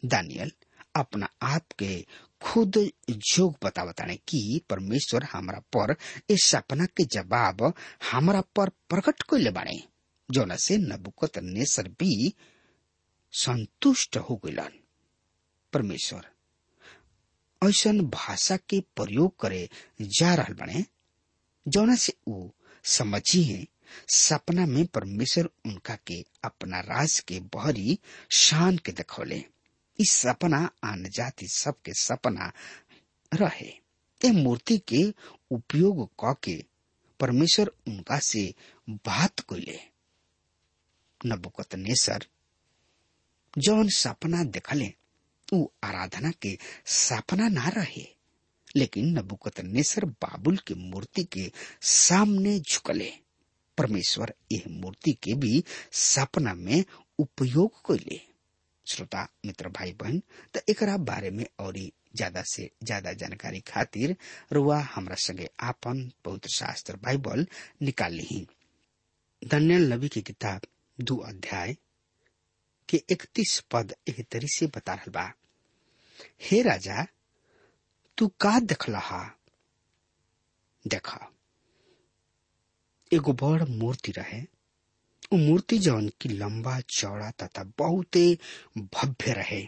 दानियल 0.05 0.51
अपना 0.95 1.29
आप 1.41 1.71
के 1.79 2.05
खुद 2.41 2.91
जोग 3.09 3.57
बतावताने 3.63 4.15
कि 4.15 4.61
परमेश्वर 4.69 5.23
हमारा 5.23 5.59
पर 5.59 5.95
इस 6.29 6.43
सपना 6.43 6.85
के 6.85 7.03
जवाब 7.03 7.73
हमारा 8.11 8.41
पर 8.41 8.69
प्रकट 8.69 9.21
कैले 9.21 9.49
बाने। 9.49 9.90
जोना 10.31 10.55
से 10.55 10.77
नबुकत 10.77 11.37
नेसर 11.37 11.87
भी 11.87 12.35
संतुष्ट 13.31 14.17
हो 14.17 14.41
गइलन। 14.45 14.79
परमेश्वर, 15.73 16.27
ऐसन 17.69 18.01
भाषा 18.01 18.57
के 18.57 18.79
प्रयोग 18.79 19.39
करे 19.39 19.69
जा 20.01 20.35
रहा 20.35 20.53
बने। 20.53 20.85
जौना 21.67 21.95
से 21.95 22.13
ऊ 22.27 22.49
समझी 22.83 23.43
है, 23.43 23.67
सपना 24.07 24.65
में 24.65 24.85
परमेश्वर 24.85 25.49
उनका 25.65 25.95
के 25.95 26.25
अपना 26.43 26.79
राज 26.79 27.19
के 27.19 27.39
बहरी 27.39 27.99
शान 28.31 28.77
के 28.77 28.91
देखौले। 28.91 29.45
इस 29.99 30.11
सपना 30.11 30.69
आन 30.83 31.09
जाति 31.09 31.47
सबके 31.47 31.93
सपना 31.93 32.51
रहे। 33.33 33.71
ए 34.25 34.31
मूर्ति 34.31 34.77
के 34.77 35.13
उपयोग 35.51 36.09
क 36.23 36.35
के 36.43 36.63
परमेश्वर 37.19 37.67
उनका 37.87 38.19
से 38.19 38.53
बात 38.89 39.39
कैले 39.39 39.71
नबुकत 39.71 39.90
नेसर 41.25 42.25
जौन 43.57 43.88
सपना 43.89 44.43
देखले, 44.43 44.91
ऊ 45.53 45.65
आराधना 45.84 46.31
के 46.41 46.57
सपना 46.88 47.47
ना 47.49 47.67
रहे, 47.77 48.05
लेकिन 48.75 49.17
नबुकत 49.17 49.60
नेसर 49.63 50.05
बाबुल 50.23 50.57
के 50.67 50.75
मूर्ति 50.75 51.23
के 51.34 51.51
सामने 51.81 52.57
झुकले। 52.60 53.12
परमेश्वर 53.77 54.34
यह 54.51 54.63
मूर्ति 54.81 55.12
के 55.23 55.34
भी 55.39 55.63
सपना 55.91 56.53
में 56.53 56.84
उपयोग 57.19 57.79
कैले 57.88 58.19
श्रोता, 58.88 59.27
मित्र 59.45 59.69
भाई 59.69 59.91
बहन 59.99 60.21
त 60.55 60.63
एकरा 60.69 60.97
बारे 61.10 61.29
में 61.31 61.45
और 61.60 61.77
ज़्यादा 62.15 62.41
से 62.53 62.69
ज़्यादा 62.84 63.12
जानकारी 63.19 63.60
खातिर 63.67 64.15
रुआ 64.53 64.79
हमरा 64.95 65.15
संगे 65.25 65.49
आपन 65.63 66.10
पवित्र 66.25 66.49
शास्त्र 66.55 66.95
बाइबल 67.03 67.45
निकाल 67.81 68.13
ली 68.13 68.45
दनियल 69.41 69.91
नबी 69.93 70.07
की 70.15 70.21
किताब 70.21 70.62
दो 70.99 71.17
अध्याय 71.17 71.77
के 72.89 73.04
इकतीस 73.10 73.63
पद 73.71 73.95
एह 74.08 74.25
तरी 74.32 74.47
से 74.47 74.67
बता 74.67 74.93
रहा 74.93 75.12
बा। 75.12 75.34
हे 76.41 76.62
राजा, 76.62 77.08
तू 78.17 78.27
का 78.27 78.60
देखलहा? 78.60 79.39
देखा। 80.88 81.32
एगो 83.13 83.34
बड़ 83.34 83.63
मूर्ति 83.63 84.12
रहे। 84.12 84.43
उ 85.32 85.38
मूर्ति 85.38 85.77
जौन 85.77 86.10
की 86.21 86.30
लंबा 86.30 86.80
चौड़ा 86.80 87.32
तथा 87.32 87.63
बहुते 87.63 88.38
भव्य 88.77 89.34
रहे। 89.34 89.67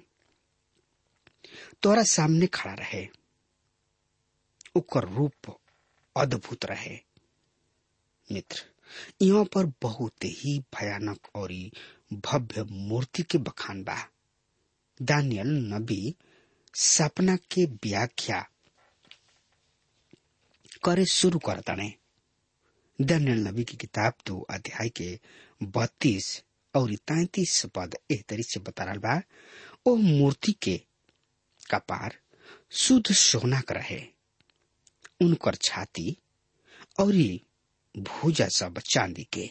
तोरा 1.82 2.04
सामने 2.04 2.48
खड़ा 2.48 2.74
रहे। 2.74 3.08
रूप 4.96 5.62
अद्भुत 6.18 6.66
रहे। 6.66 7.00
मित्र 8.32 8.73
यहाँ 9.22 9.44
पर 9.54 9.66
बहुत 9.82 10.24
ही 10.26 10.58
भयानक 10.76 11.28
और 11.36 11.52
भव्य 12.28 12.64
मूर्ति 12.72 13.24
के 13.32 13.38
बखान 13.50 13.84
बा 13.84 13.98
दानियल 15.00 15.48
नबी 15.74 16.16
सपना 16.74 17.36
के 17.52 17.66
व्याख्या 17.84 18.46
करे 20.84 21.06
शुरू 21.12 21.40
करताने 21.46 21.94
दानियल 23.00 23.48
नबी 23.48 23.64
की 23.64 23.78
किताब 23.78 24.14
दो 24.28 24.40
अध्याय 24.54 24.90
के 25.00 25.18
बत्तीस 25.76 26.42
और 26.74 26.94
तैतीस 27.08 27.66
पद 27.76 27.96
एह 28.12 28.22
तरी 28.30 28.44
से 28.44 28.60
बता 28.60 28.84
रहा 28.84 28.96
बा, 29.04 29.22
ओ 29.88 29.96
मूर्ति 29.96 30.52
के 30.64 30.78
कपार 31.72 32.16
शुद्ध 32.82 33.12
सोना 33.14 33.60
का 33.68 33.76
रहे। 33.76 34.02
उनकर 35.22 35.56
छाती 35.62 36.16
और 37.00 37.14
भूजा 37.98 38.48
सब 38.48 38.80
चांदी 38.80 39.24
के 39.24 39.50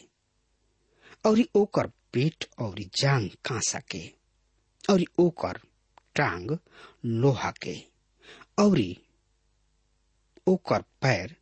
और 1.25 1.39
ओकर 1.55 1.87
पेट, 2.13 2.45
और 2.59 2.79
जांग 2.79 3.29
कांसा 3.45 3.79
के, 3.79 4.11
और 4.89 5.03
ओकर 5.19 5.59
टांग 6.15 6.57
लोहा 7.05 7.51
के, 7.51 7.75
और 8.59 8.81
ओकर 10.47 10.81
पैर 11.01 11.35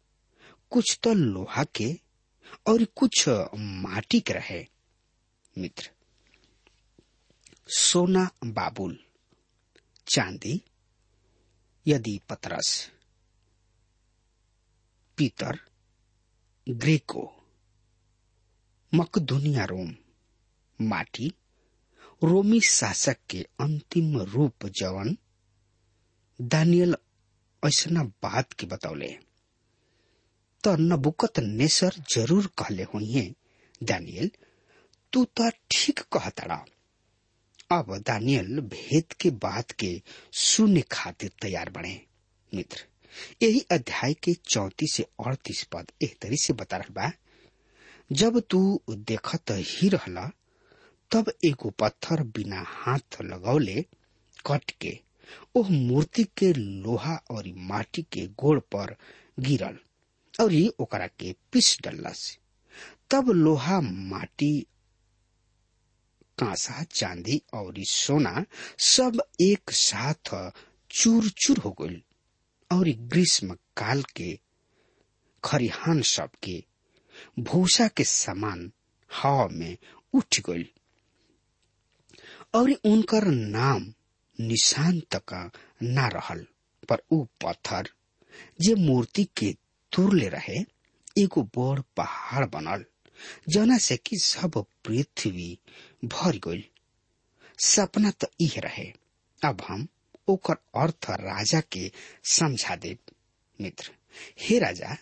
कुछ 0.70 1.00
तो 1.04 1.14
लोहा 1.14 1.64
के, 1.64 1.94
और 2.68 2.84
कुछ 2.86 3.30
माटी 3.56 4.20
के 4.20 4.34
रहे। 4.34 4.66
मित्र, 5.58 5.90
सोना 7.78 8.30
बाबुल, 8.46 8.98
चांदी, 10.08 10.62
यदि 11.88 12.20
पतरस, 12.30 12.92
पीतर 15.18 15.60
ग्रेको 16.72 17.32
मकदुनिया 18.94 19.66
रोम 19.66 19.96
माटी, 20.82 21.34
रोमी 22.24 22.62
शासक 22.62 23.18
के 23.30 23.48
अंतिम 23.60 24.18
रूप 24.18 24.66
जवन 24.66 25.18
दानियल 26.42 26.96
ऐसा 27.66 28.04
बात 28.04 28.54
के 28.54 28.68
बतौले 28.68 29.18
तो 30.64 30.76
नबुकत 30.76 31.40
नेसर 31.40 31.94
ज़रूर 32.16 32.48
कहले 32.48 32.84
होइए, 32.84 33.36
दानियल, 33.84 34.32
तू 35.14 35.26
तो 35.26 35.50
ठीक 35.72 36.00
कहतड़ा। 36.00 36.66
अब 37.72 37.98
दानियल 37.98 38.60
भेद 38.60 39.14
के 39.14 39.30
बात 39.30 39.72
के 39.72 40.02
सुनने 40.34 40.82
खातिर 40.82 41.32
तैयार 41.42 41.70
बने, 41.70 42.02
मित्र। 42.54 42.86
यही 43.44 43.60
अध्याय 43.72 44.14
के 44.24 44.34
चौतीस 44.50 44.94
से 44.96 45.04
अड़तीस 45.26 45.64
पद 45.74 45.92
एक 46.04 46.18
तरी 46.22 46.38
से 46.44 46.54
बता 46.62 46.78
रहा 46.78 47.12
जब 48.12 48.40
तू 48.50 48.60
देखत 48.90 49.52
ही 49.52 49.90
रहला, 49.90 50.30
तब 51.12 51.32
एगो 51.46 51.70
पत्थर 51.80 52.24
बिना 52.36 52.64
हाथ 52.68 53.22
लगौले 53.22 53.82
कट 54.46 54.72
के 54.82 54.98
ओह 55.58 55.70
मूर्ति 55.72 56.24
के 56.38 56.52
लोहा 56.54 57.16
और 57.32 57.48
माटी 57.72 58.02
के 58.14 58.26
गोड़ 58.40 58.60
पर 58.76 58.96
गिरल 59.40 59.78
और 60.34 60.54
ओकरा 60.82 61.08
के 61.20 61.34
पिस 61.52 61.78
डलस 61.84 62.38
तब 63.12 63.30
लोहा, 63.30 63.80
माटी, 63.82 64.54
कांसा, 66.40 66.84
चांदी 66.96 67.42
और 67.54 67.74
सोना 67.90 68.44
सब 68.86 69.22
एक 69.42 69.72
साथ 69.80 70.36
चूर 70.92 71.30
चूर 71.44 71.58
हो 71.66 71.72
गई 71.82 72.02
और 72.72 72.90
ग्रीष्म 72.90 73.54
काल 73.54 74.04
के 74.04 74.40
खरिहान 75.44 76.02
सब 76.02 76.30
के 76.44 76.64
भूसा 77.40 77.88
के 77.88 78.04
समान 78.04 78.72
हवा 79.22 79.48
में 79.48 79.78
उठ 80.14 80.40
गई। 80.40 80.74
और 82.54 82.72
उनकर 82.72 83.26
नाम 83.26 83.94
निशान 84.40 85.00
तक 85.00 85.52
ना 85.84 86.08
रहल, 86.08 86.46
पर 86.90 87.04
ऊ 87.12 87.24
पत्थर 87.24 87.90
जे 88.62 88.76
मूर्ति 88.76 89.24
के 89.24 89.56
तुरले 89.92 90.30
रहे, 90.30 90.66
एगो 91.18 91.44
बड़ 91.44 91.80
पहाड़ 91.98 92.46
बनल, 92.46 92.86
जना 93.50 93.78
से 93.78 93.98
कि 93.98 94.18
सब 94.18 94.66
पृथ्वी 94.86 95.60
भर 96.06 96.38
गई। 96.38 96.70
सपना 97.60 98.12
तो 98.12 98.28
रहे, 98.44 98.94
अब 99.46 99.62
हम 99.68 99.88
ओकर 100.28 100.56
अर्थ 100.82 101.10
राजा 101.10 101.62
के 101.72 101.92
समझा 102.32 102.76
दे, 102.76 102.98
मित्र। 103.60 103.92
हे 104.40 104.60
राजा, 104.60 104.96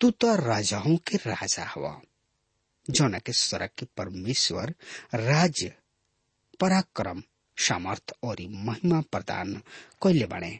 तू 0.00 0.10
तो 0.10 0.34
राजाओं 0.36 0.96
के 1.06 1.16
राजा 1.16 1.64
हवा 1.74 2.00
जौना 2.88 3.18
के 3.18 3.32
सड़क 3.32 3.70
के 3.78 3.86
परमेश्वर 3.96 4.74
राज्य 5.14 5.74
पराक्रम, 6.60 7.22
सामर्थ 7.56 8.12
और 8.24 8.36
महिमा 8.66 9.00
प्रदान 9.12 9.54
कैले 10.02 10.26
बने 10.26 10.58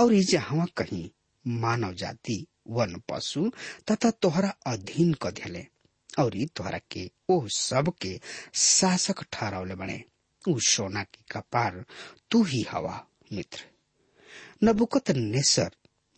और 0.00 0.12
ये 0.12 0.22
जहाँ 0.30 0.66
कहीं 0.76 1.08
मानव 1.44 1.94
जाति, 1.94 2.46
वन 2.68 3.00
पशु 3.08 3.50
तथा 3.90 4.10
तोहरा 4.10 4.48
अधीन 4.66 5.14
क 5.22 5.30
दिले 5.30 5.66
और 6.18 6.32
तोहरा 6.56 6.78
के 6.90 7.10
ओ 7.30 7.46
सब 7.56 7.92
के 8.02 8.18
शासक 8.54 9.22
ठहरावले 9.32 9.74
बने 9.74 10.02
उ 10.48 10.58
सोना 10.60 11.02
की 11.02 11.24
कपार 11.30 11.84
तू 12.30 12.42
ही 12.42 12.62
हवा, 12.70 13.06
मित्र। 13.32 13.64
नबुकत 14.64 15.10
नेसर 15.10 15.70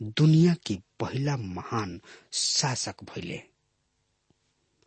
दुनिया 0.03 0.55
की 0.67 0.75
पहला 1.01 1.37
महान 1.37 2.01
शासक 2.33 3.05
भइले। 3.05 3.41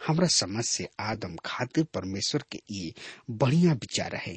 हमारा 0.07 0.27
समझ 0.27 0.63
से 0.65 0.87
आदम 0.99 1.35
खातिर 1.45 1.83
परमेश्वर 1.83 2.43
के 2.51 2.61
ये 2.71 2.93
बढ़िया 3.31 3.73
विचार 3.73 4.15
है 4.15 4.35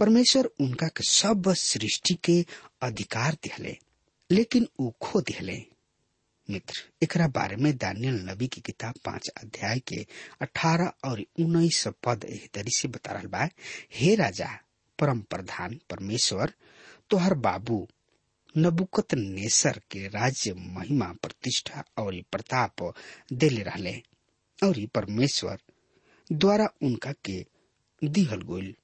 परमेश्वर 0.00 0.48
उनका 0.60 0.88
के 0.88 1.04
सब 1.04 1.52
सृष्टि 1.52 2.14
के 2.14 2.44
अधिकार 2.82 3.36
दिहले, 3.42 3.76
लेकिन 4.30 4.68
ऊ 4.80 4.90
खो 5.00 5.20
दिहले। 5.20 5.64
मित्र। 6.50 6.82
एकरा 7.02 7.26
बारे 7.36 7.56
में 7.56 7.76
दानियल 7.76 8.14
नबी 8.28 8.46
की 8.54 8.60
किताब 8.60 8.94
पाँच 9.04 9.28
अध्याय 9.42 9.78
के 9.88 10.04
अठारह 10.42 10.92
और 11.08 11.20
उन्नीस 11.40 11.86
पद 12.04 12.24
एह 12.28 12.46
तरी 12.54 12.70
से 12.76 12.88
बता 12.88 13.12
रहा 13.12 13.28
बा, 13.32 13.48
हे 13.94 14.14
राजा, 14.14 14.48
परम 14.98 15.20
प्रधान 15.30 15.78
परमेश्वर, 15.90 16.52
तोहर 17.10 17.34
बाबू 17.46 17.86
नबुकत 18.54 19.14
नेसर 19.14 19.80
के 19.90 20.06
राज्य 20.08 20.52
महिमा, 20.54 21.12
प्रतिष्ठा 21.22 21.84
और 21.98 22.20
प्रताप 22.32 22.92
देले 23.32 23.62
रहले 23.62 23.96
और 24.64 24.86
परमेश्वर 24.94 25.58
द्वारा 26.32 26.66
उनका 26.82 27.12
के 27.24 27.44
दिहल 28.02 28.42
गोल 28.50 28.74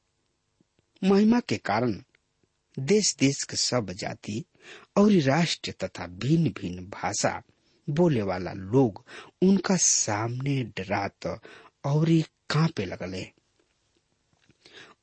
महिमा 1.02 1.40
के 1.48 1.56
कारण 1.56 1.92
देश 2.78 3.14
देश 3.20 3.42
के 3.50 3.56
सब 3.56 3.90
जाति 4.00 4.44
और 4.98 5.12
राष्ट्र 5.26 5.72
तथा 5.82 6.06
भिन्न 6.24 6.50
भिन्न 6.60 6.84
भाषा 6.94 7.40
बोले 7.88 8.22
वाला 8.22 8.52
लोग 8.52 9.04
उनका 9.42 9.76
सामने 9.80 10.62
डरात 10.76 11.26
और 11.86 12.06
कांपे 12.50 12.84
लगले। 12.84 13.26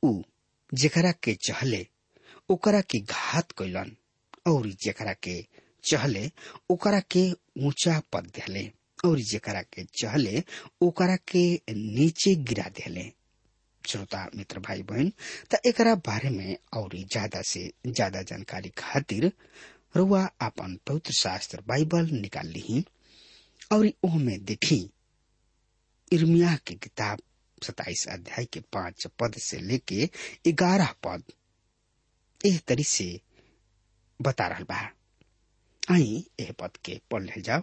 उ 0.03 0.21
जेकरा 0.71 1.11
के 1.23 1.33
चहले, 1.47 1.85
ओकरा 2.49 2.81
के 2.81 2.99
घात 2.99 3.51
कैलन 3.57 3.91
और 4.51 4.67
जेकरा 4.83 5.13
के 5.23 5.41
चहले, 5.83 6.29
ओकरा 6.71 6.99
के 7.11 7.29
ऊँचा 7.67 7.99
पद 8.13 8.31
दिले 8.35 8.69
और 9.05 9.19
जेकरा 9.31 9.61
के 9.73 9.83
चहले, 10.01 10.43
ओकरा 10.81 11.15
के 11.31 11.45
नीचे 11.69 12.35
गिरा 12.35 12.69
दिले 12.77 13.11
श्रोता, 13.83 14.29
मित्र 14.35 14.59
भाई 14.59 14.81
बहन 14.83 15.11
त 15.51 15.59
एकरा 15.67 15.93
बारे 16.07 16.29
में 16.29 16.57
और 16.77 16.95
ज़्यादा 16.97 17.41
से 17.45 17.71
ज़्यादा 17.87 18.21
जानकारी 18.21 18.69
खातिर 18.77 19.31
रुआ 19.95 20.23
अपन 20.41 20.77
पवित्र 20.87 21.13
शास्त्र 21.13 21.61
बाइबल 21.67 22.09
निकाल 22.11 22.47
ली 22.47 22.83
और 23.73 23.89
ओह 24.05 24.17
में 24.19 24.43
देखी। 24.45 24.79
इर्मिया 26.11 26.55
की 26.67 26.75
किताब 26.75 27.19
सताइस 27.63 28.05
अध्याय 28.11 28.45
के 28.53 28.59
पाँच 28.73 29.05
पद 29.19 29.35
से 29.43 29.59
लेके 29.67 30.09
ग्यारह 30.51 30.93
पद 31.03 31.23
एह 32.41 32.59
तरी 32.67 32.83
से 32.83 33.07
बता 34.19 34.47
रहा 34.47 34.63
बा। 34.69 34.81
आई 35.93 36.23
एह 36.39 36.51
पद 36.59 36.77
के 36.85 36.99
पढ़ 37.11 37.23
ले 37.23 37.41
जाओ। 37.41 37.61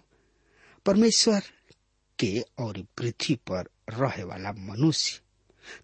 परमेश्वर 0.87 1.43
के 2.19 2.39
और 2.65 2.83
पृथ्वी 2.99 3.35
पर 3.51 3.69
रहे 3.91 4.25
वाला 4.25 4.53
मनुष्य 4.53 5.21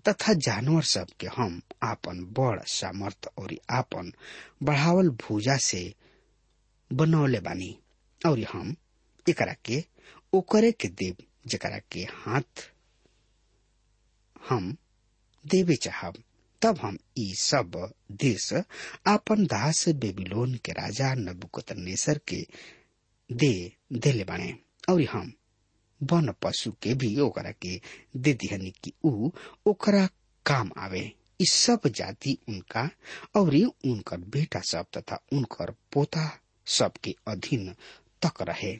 तथा 0.08 0.32
जानवर 0.46 0.82
सब 0.82 1.06
के 1.20 1.26
हम 1.36 1.60
आपन 1.82 2.24
बड़ 2.38 2.60
सामर्थ 2.68 3.28
और 3.38 3.54
आपन 3.70 4.12
बढ़ावल 4.62 5.08
भूजा 5.22 5.56
से 5.56 5.82
बनौले 6.90 7.40
बानी। 7.40 7.76
और 8.20 8.40
हम 8.52 8.74
एकरा 9.26 9.54
के 9.64 9.82
ओकरे 10.34 10.70
के 10.72 10.88
देव 10.88 11.16
जकरा 11.46 11.78
के 11.92 12.00
हाथ 12.00 12.70
हम 14.48 14.76
देवे 15.44 15.76
चाहब। 15.76 16.22
तब 16.62 16.78
हम 16.82 16.96
ई 17.18 17.32
सब 17.38 17.92
देश 18.22 18.52
आपन 19.06 19.44
दास 19.46 19.88
बेबीलोन 19.88 20.54
के 20.64 20.72
राजा 20.72 21.12
नबुकत 21.14 21.72
नेसर 21.72 22.18
के 22.28 22.40
दे 23.30 23.52
देले 23.92 24.24
बाने। 24.24 24.54
और 24.88 25.02
हम 25.02 25.32
वन 26.00 26.32
पशु 26.42 26.72
के 26.82 26.94
भी 26.94 27.18
ओकरा 27.20 27.50
के 27.50 27.80
दे 28.16 28.32
दिहनी 28.34 28.70
कि 28.84 28.92
ऊ 29.04 29.30
ओकरा 29.66 30.06
काम 30.46 30.70
आवे। 30.78 31.10
इस 31.40 31.52
सब 31.52 31.80
जाति 31.86 32.36
उनका 32.48 32.88
और 33.36 33.54
उनकर 33.84 34.18
बेटा 34.34 34.60
सब 34.60 34.86
तथा 34.96 35.20
उनकर 35.32 35.70
पोता 35.92 36.26
सब 36.68 36.92
के 37.04 37.14
अधीन 37.28 37.74
तक 38.24 38.42
रहे। 38.42 38.78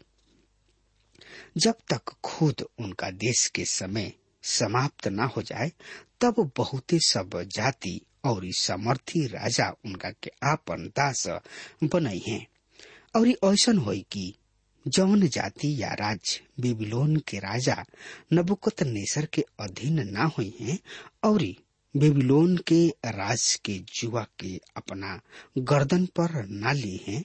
जब 1.57 1.75
तक 1.91 2.15
खुद 2.25 2.67
उनका 2.79 3.11
देश 3.11 3.47
के 3.47 3.65
समय 3.65 4.13
समाप्त 4.43 5.09
न 5.09 5.21
हो 5.21 5.43
जाए, 5.43 5.73
तब 6.21 6.53
बहुते 6.57 6.99
सब 6.99 7.43
जाति 7.43 8.01
और 8.25 8.43
समर्थी 8.45 9.27
राजा 9.27 9.75
उनका 9.85 10.11
के 10.11 10.31
आपन 10.43 10.93
दास 10.97 11.27
बनई 11.85 12.23
हैं। 12.29 12.47
और 13.17 13.29
ऐसन 13.29 13.79
होई 13.79 14.07
कि 14.13 14.35
जौन 14.89 15.29
जाति 15.29 15.83
या 15.83 15.89
राज्य 15.89 16.41
बेबीलोन 16.61 17.17
के 17.17 17.39
राजा 17.39 17.85
नबुकत 18.33 18.83
नेसर 18.83 19.27
के 19.27 19.45
अधीन 19.61 20.01
न 20.01 20.17
हुई 20.17 20.57
हैं, 20.61 20.79
और 21.25 21.43
बेबीलोन 21.97 22.57
के 22.57 22.89
राज 22.89 23.61
के 23.65 23.79
जुआ 23.79 24.27
के 24.41 24.61
अपना 24.77 25.21
गर्दन 25.59 26.07
पर 26.07 26.47
न 26.47 26.75
ली 26.75 27.01
हैं 27.09 27.25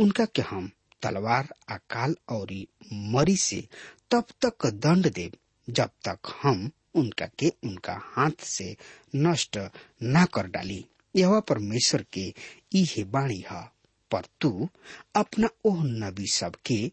उनका 0.00 0.24
के 0.24 0.42
हम 0.42 0.70
तलवार, 1.02 1.54
अकाल 1.68 2.16
और 2.28 2.66
मरी 2.92 3.36
से 3.36 3.68
तब 4.10 4.24
तक 4.44 4.66
दंड 4.66 5.12
देव 5.12 5.32
जब 5.70 5.90
तक 6.08 6.18
हम 6.42 6.70
उनका 6.94 7.26
के 7.26 7.52
उनका 7.64 8.00
हाथ 8.04 8.44
से 8.44 8.76
नष्ट 9.16 9.58
न 10.02 10.26
कर 10.34 10.46
डाली। 10.46 10.86
यह 11.16 11.40
परमेश्वर 11.40 12.06
के 12.12 12.34
इहे 12.72 13.04
बाणी 13.04 13.44
है। 13.50 13.78
पर 14.10 14.22
तू 14.40 14.68
अपना 15.16 15.48
ओह 15.64 15.84
नबी 15.84 16.26
सब 16.26 16.54
के 16.66 16.92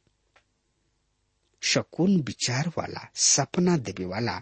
शकुन 1.62 2.22
विचार 2.22 2.68
वाला, 2.68 3.10
सपना 3.16 3.78
देवे 3.78 4.06
वाला, 4.06 4.42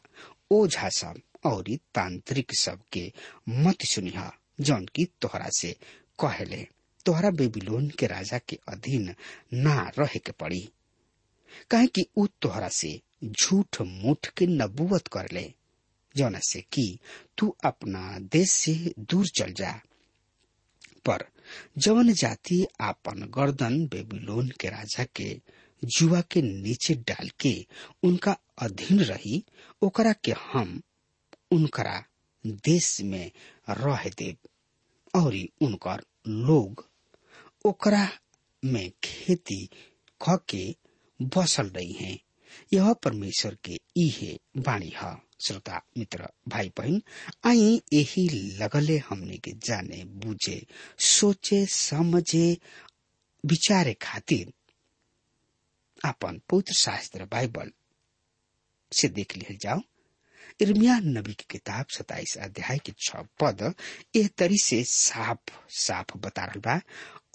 ओझा 0.52 0.90
सब 0.90 1.22
और 1.46 1.64
तांत्रिक 1.96 2.52
सबके 2.60 3.14
मत 3.50 3.76
सुनिहा, 3.82 4.34
जौन 4.60 4.86
की 4.86 5.06
तोहरा 5.06 5.50
से 5.58 5.76
कहले 6.20 6.68
तोहरा 7.06 7.30
बेबीलोन 7.40 7.90
के 8.00 8.08
राजा 8.08 8.38
के 8.50 8.60
अधीन 8.72 9.14
ना 9.54 9.76
रहे 10.00 10.20
के 10.26 10.32
पड़ी। 10.40 10.62
कहे 11.72 11.88
कि 11.96 12.06
उ 12.18 12.26
तोहरा 12.42 12.68
से 12.82 13.00
झूठ 13.24 13.82
मूठ 13.82 14.28
के 14.38 14.46
नबूवत 14.48 15.08
कर 15.14 15.32
ले 15.34 15.52
जौना 16.16 16.40
से 16.50 16.62
कि 16.74 16.86
तू 17.38 17.56
अपना 17.66 18.18
देश 18.34 18.52
से 18.52 18.94
दूर 19.00 19.28
चल 19.38 19.52
जा। 19.58 19.72
पर 21.06 21.26
जवन 21.86 22.12
जाति 22.14 22.66
आपन 22.82 23.26
गर्दन 23.36 23.86
बेबीलोन 23.92 24.50
के 24.60 24.70
राजा 24.70 25.04
के 25.16 25.30
जुआ 25.84 26.22
के 26.32 26.42
नीचे 26.42 26.94
डाल 27.10 27.30
के 27.40 27.54
उनका 28.08 28.36
अधीन 28.62 29.00
रही, 29.00 29.44
ओकरा 29.84 30.14
के 30.26 30.34
हम 30.52 30.82
उनकरा 31.52 32.04
देश 32.46 33.00
में 33.02 33.32
रह 33.70 34.10
देव 34.20 35.20
और 35.20 35.36
उनकर 35.62 36.04
लोग 36.28 36.86
ओकरा 37.66 38.10
में 38.66 38.92
खेती 39.04 39.70
ख 40.22 40.40
के 40.50 40.76
बसल 41.22 41.68
रही 41.68 41.92
हैं। 41.92 42.20
यह 42.74 42.94
परमेश्वर 42.94 43.58
के 43.66 43.78
इहे 43.98 44.40
बाणी 44.58 44.94
है। 44.96 45.16
श्रोता, 45.48 45.82
मित्र 45.98 46.28
भाई 46.48 46.72
बहन 46.78 47.02
आई 47.46 47.82
यही 47.94 48.30
लगले 48.58 48.98
हमने 48.98 49.38
के 49.38 49.52
जाने, 49.52 50.04
बुझे, 50.04 50.66
सोचे, 51.00 51.66
समझे, 51.66 52.58
विचारे 53.46 53.94
खातिर 53.94 54.54
अपन 56.06 56.42
पवित्र 56.50 56.74
शास्त्र 56.74 57.26
बाइबल 57.26 57.72
से 58.92 59.08
देख 59.08 59.38
लिया 59.38 59.58
जाओ। 59.62 59.82
इर्मिया 60.62 61.00
नबी 61.00 61.34
की 61.34 61.46
किताब 61.50 61.86
सताइस 61.98 62.38
अध्याय 62.38 62.78
के 62.78 62.92
छ 62.92 63.16
पद 63.16 63.74
एह 64.16 64.30
तरी 64.38 64.58
से 64.64 64.84
साफ़ 64.84 65.54
साफ़ 65.70 66.18
बता 66.18 66.46
रहा 66.46 66.82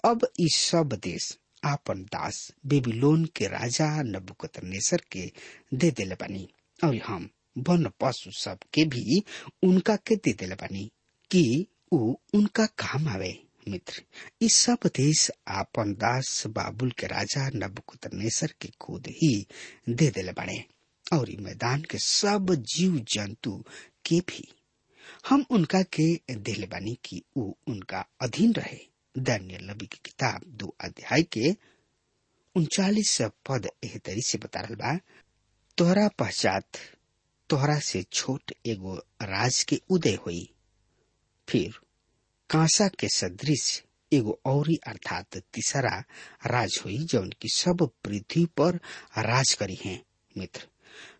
अब 0.05 0.27
ई 0.39 0.47
सब 0.47 0.93
देश 1.03 1.37
आपन 1.63 2.03
दास 2.03 2.51
बेबीलोन 2.65 3.25
के 3.25 3.47
राजा 3.47 4.01
नबुकतनेसर 4.03 5.01
के 5.11 5.31
दे 5.73 5.91
दिले 5.91 6.15
बानी। 6.15 6.47
और 6.83 6.95
हम 6.97 7.29
वन 7.57 7.91
पशु 8.01 8.31
सब 8.31 8.59
के 8.73 8.85
भी 8.85 9.23
उनका 9.63 9.95
के 9.95 10.15
दे 10.15 10.33
दिले 10.33 10.55
बानी 10.55 10.91
कि 11.31 11.67
उ 11.91 12.13
उनका 12.33 12.65
काम 12.65 13.07
आवे, 13.07 13.43
मित्र। 13.69 14.03
इस 14.41 14.55
सब 14.55 14.77
देश 14.85 15.31
आपन 15.47 15.93
दास 15.93 16.43
बाबुल 16.47 16.91
के 16.91 17.07
राजा 17.07 17.49
नबुकतनेसर 17.55 18.53
के 18.61 18.69
खुद 18.81 19.07
ही 19.07 19.47
दे 19.89 20.09
दिले 20.09 20.31
बाने। 20.31 20.63
और 21.13 21.29
मैदान 21.39 21.81
के 21.81 21.97
सब 21.97 22.55
जीव 22.75 22.97
जंतु 22.97 23.63
के 24.05 24.19
भी। 24.19 24.47
हम 25.29 25.45
उनका 25.49 25.81
के 25.81 26.35
दिल 26.35 26.65
बानी 26.65 26.97
कि 27.05 27.21
उ 27.37 27.51
उनका 27.67 28.05
अधीन 28.21 28.53
रहे। 28.53 28.79
दानियल 29.29 29.69
नबी 29.69 29.85
की 29.93 29.99
किताब 30.05 30.41
दो 30.61 30.73
अध्याय 30.85 31.23
के 31.37 31.51
उनचालीस 32.55 33.17
पद 33.49 33.69
एह 33.83 33.97
तरी 34.05 34.21
से 34.27 34.37
बता 34.43 34.61
रहा 34.61 34.75
बा 34.83 34.97
तोहरा 35.77 36.07
पश्चात 36.19 36.77
तोहरा 37.49 37.77
से 37.89 38.01
छोट 38.13 38.51
एगो 38.73 38.95
राज 39.21 39.61
के 39.69 39.79
उदय 39.97 40.15
हुई 40.25 40.41
फिर 41.47 41.79
कांसा 42.49 42.87
के 42.99 43.07
सदृश 43.15 43.65
एगो 44.11 44.39
औरी 44.51 44.75
अर्थात 44.87 45.37
तीसरा 45.53 45.95
राज 46.51 46.79
हुई 46.85 46.97
जौन 47.11 47.29
की 47.41 47.49
सब 47.55 47.89
पृथ्वी 48.03 48.45
पर 48.57 48.75
राज 49.29 49.53
करी 49.59 49.77
है 49.83 49.99
मित्र 50.35 50.67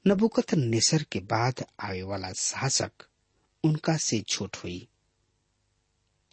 नबुकत 0.08 0.54
नेसर 0.56 1.04
के 1.12 1.20
बाद 1.34 1.64
आवे 1.90 2.02
वाला 2.12 2.32
शासक 2.44 3.06
उनका 3.64 3.96
से 4.08 4.20
छोट 4.30 4.56
हुई 4.64 4.80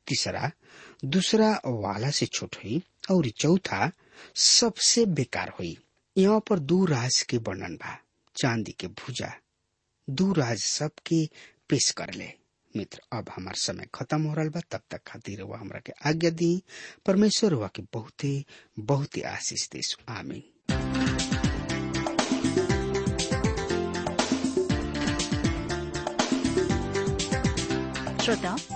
तीसरा 0.06 0.50
दूसरा 1.04 1.60
वाला 1.66 2.10
से 2.10 2.26
छोट 2.26 2.56
हुई 2.56 2.82
और 3.10 3.28
चौथा 3.28 3.92
सबसे 4.34 5.06
बेकार 5.06 5.48
हुई। 5.48 5.78
यहाँ 6.18 6.40
पर 6.40 6.58
दू 6.58 6.84
राज 6.84 7.22
के 7.22 7.36
वर्णन 7.36 7.76
बा, 7.76 7.98
चांदी 8.36 8.72
के 8.72 8.86
भुजा। 8.86 9.32
दू 10.10 10.32
राज 10.32 10.58
सबके 10.58 11.28
पेश 11.68 11.90
कर 11.90 12.14
ले। 12.14 12.32
मित्र, 12.76 13.00
अब 13.12 13.30
हमार 13.36 13.54
समय 13.54 13.86
खत्म 13.94 14.22
हो 14.22 14.34
रहा 14.34 14.44
बा, 14.44 14.60
तब 14.70 14.80
तक 14.90 15.00
खातिर 15.06 15.42
वह 15.42 15.58
हमरा 15.58 15.80
के 15.80 15.92
आज्ञा 16.06 16.30
दी। 16.30 16.62
परमेश्वर 17.06 17.54
वह 17.54 17.68
के 17.68 17.82
बहुते 17.82 18.44
बहुते 18.78 19.20
आशीष 19.20 19.68
दे 19.68 19.80
आमीन। 20.08 20.42
श्रोताओं 28.24 28.75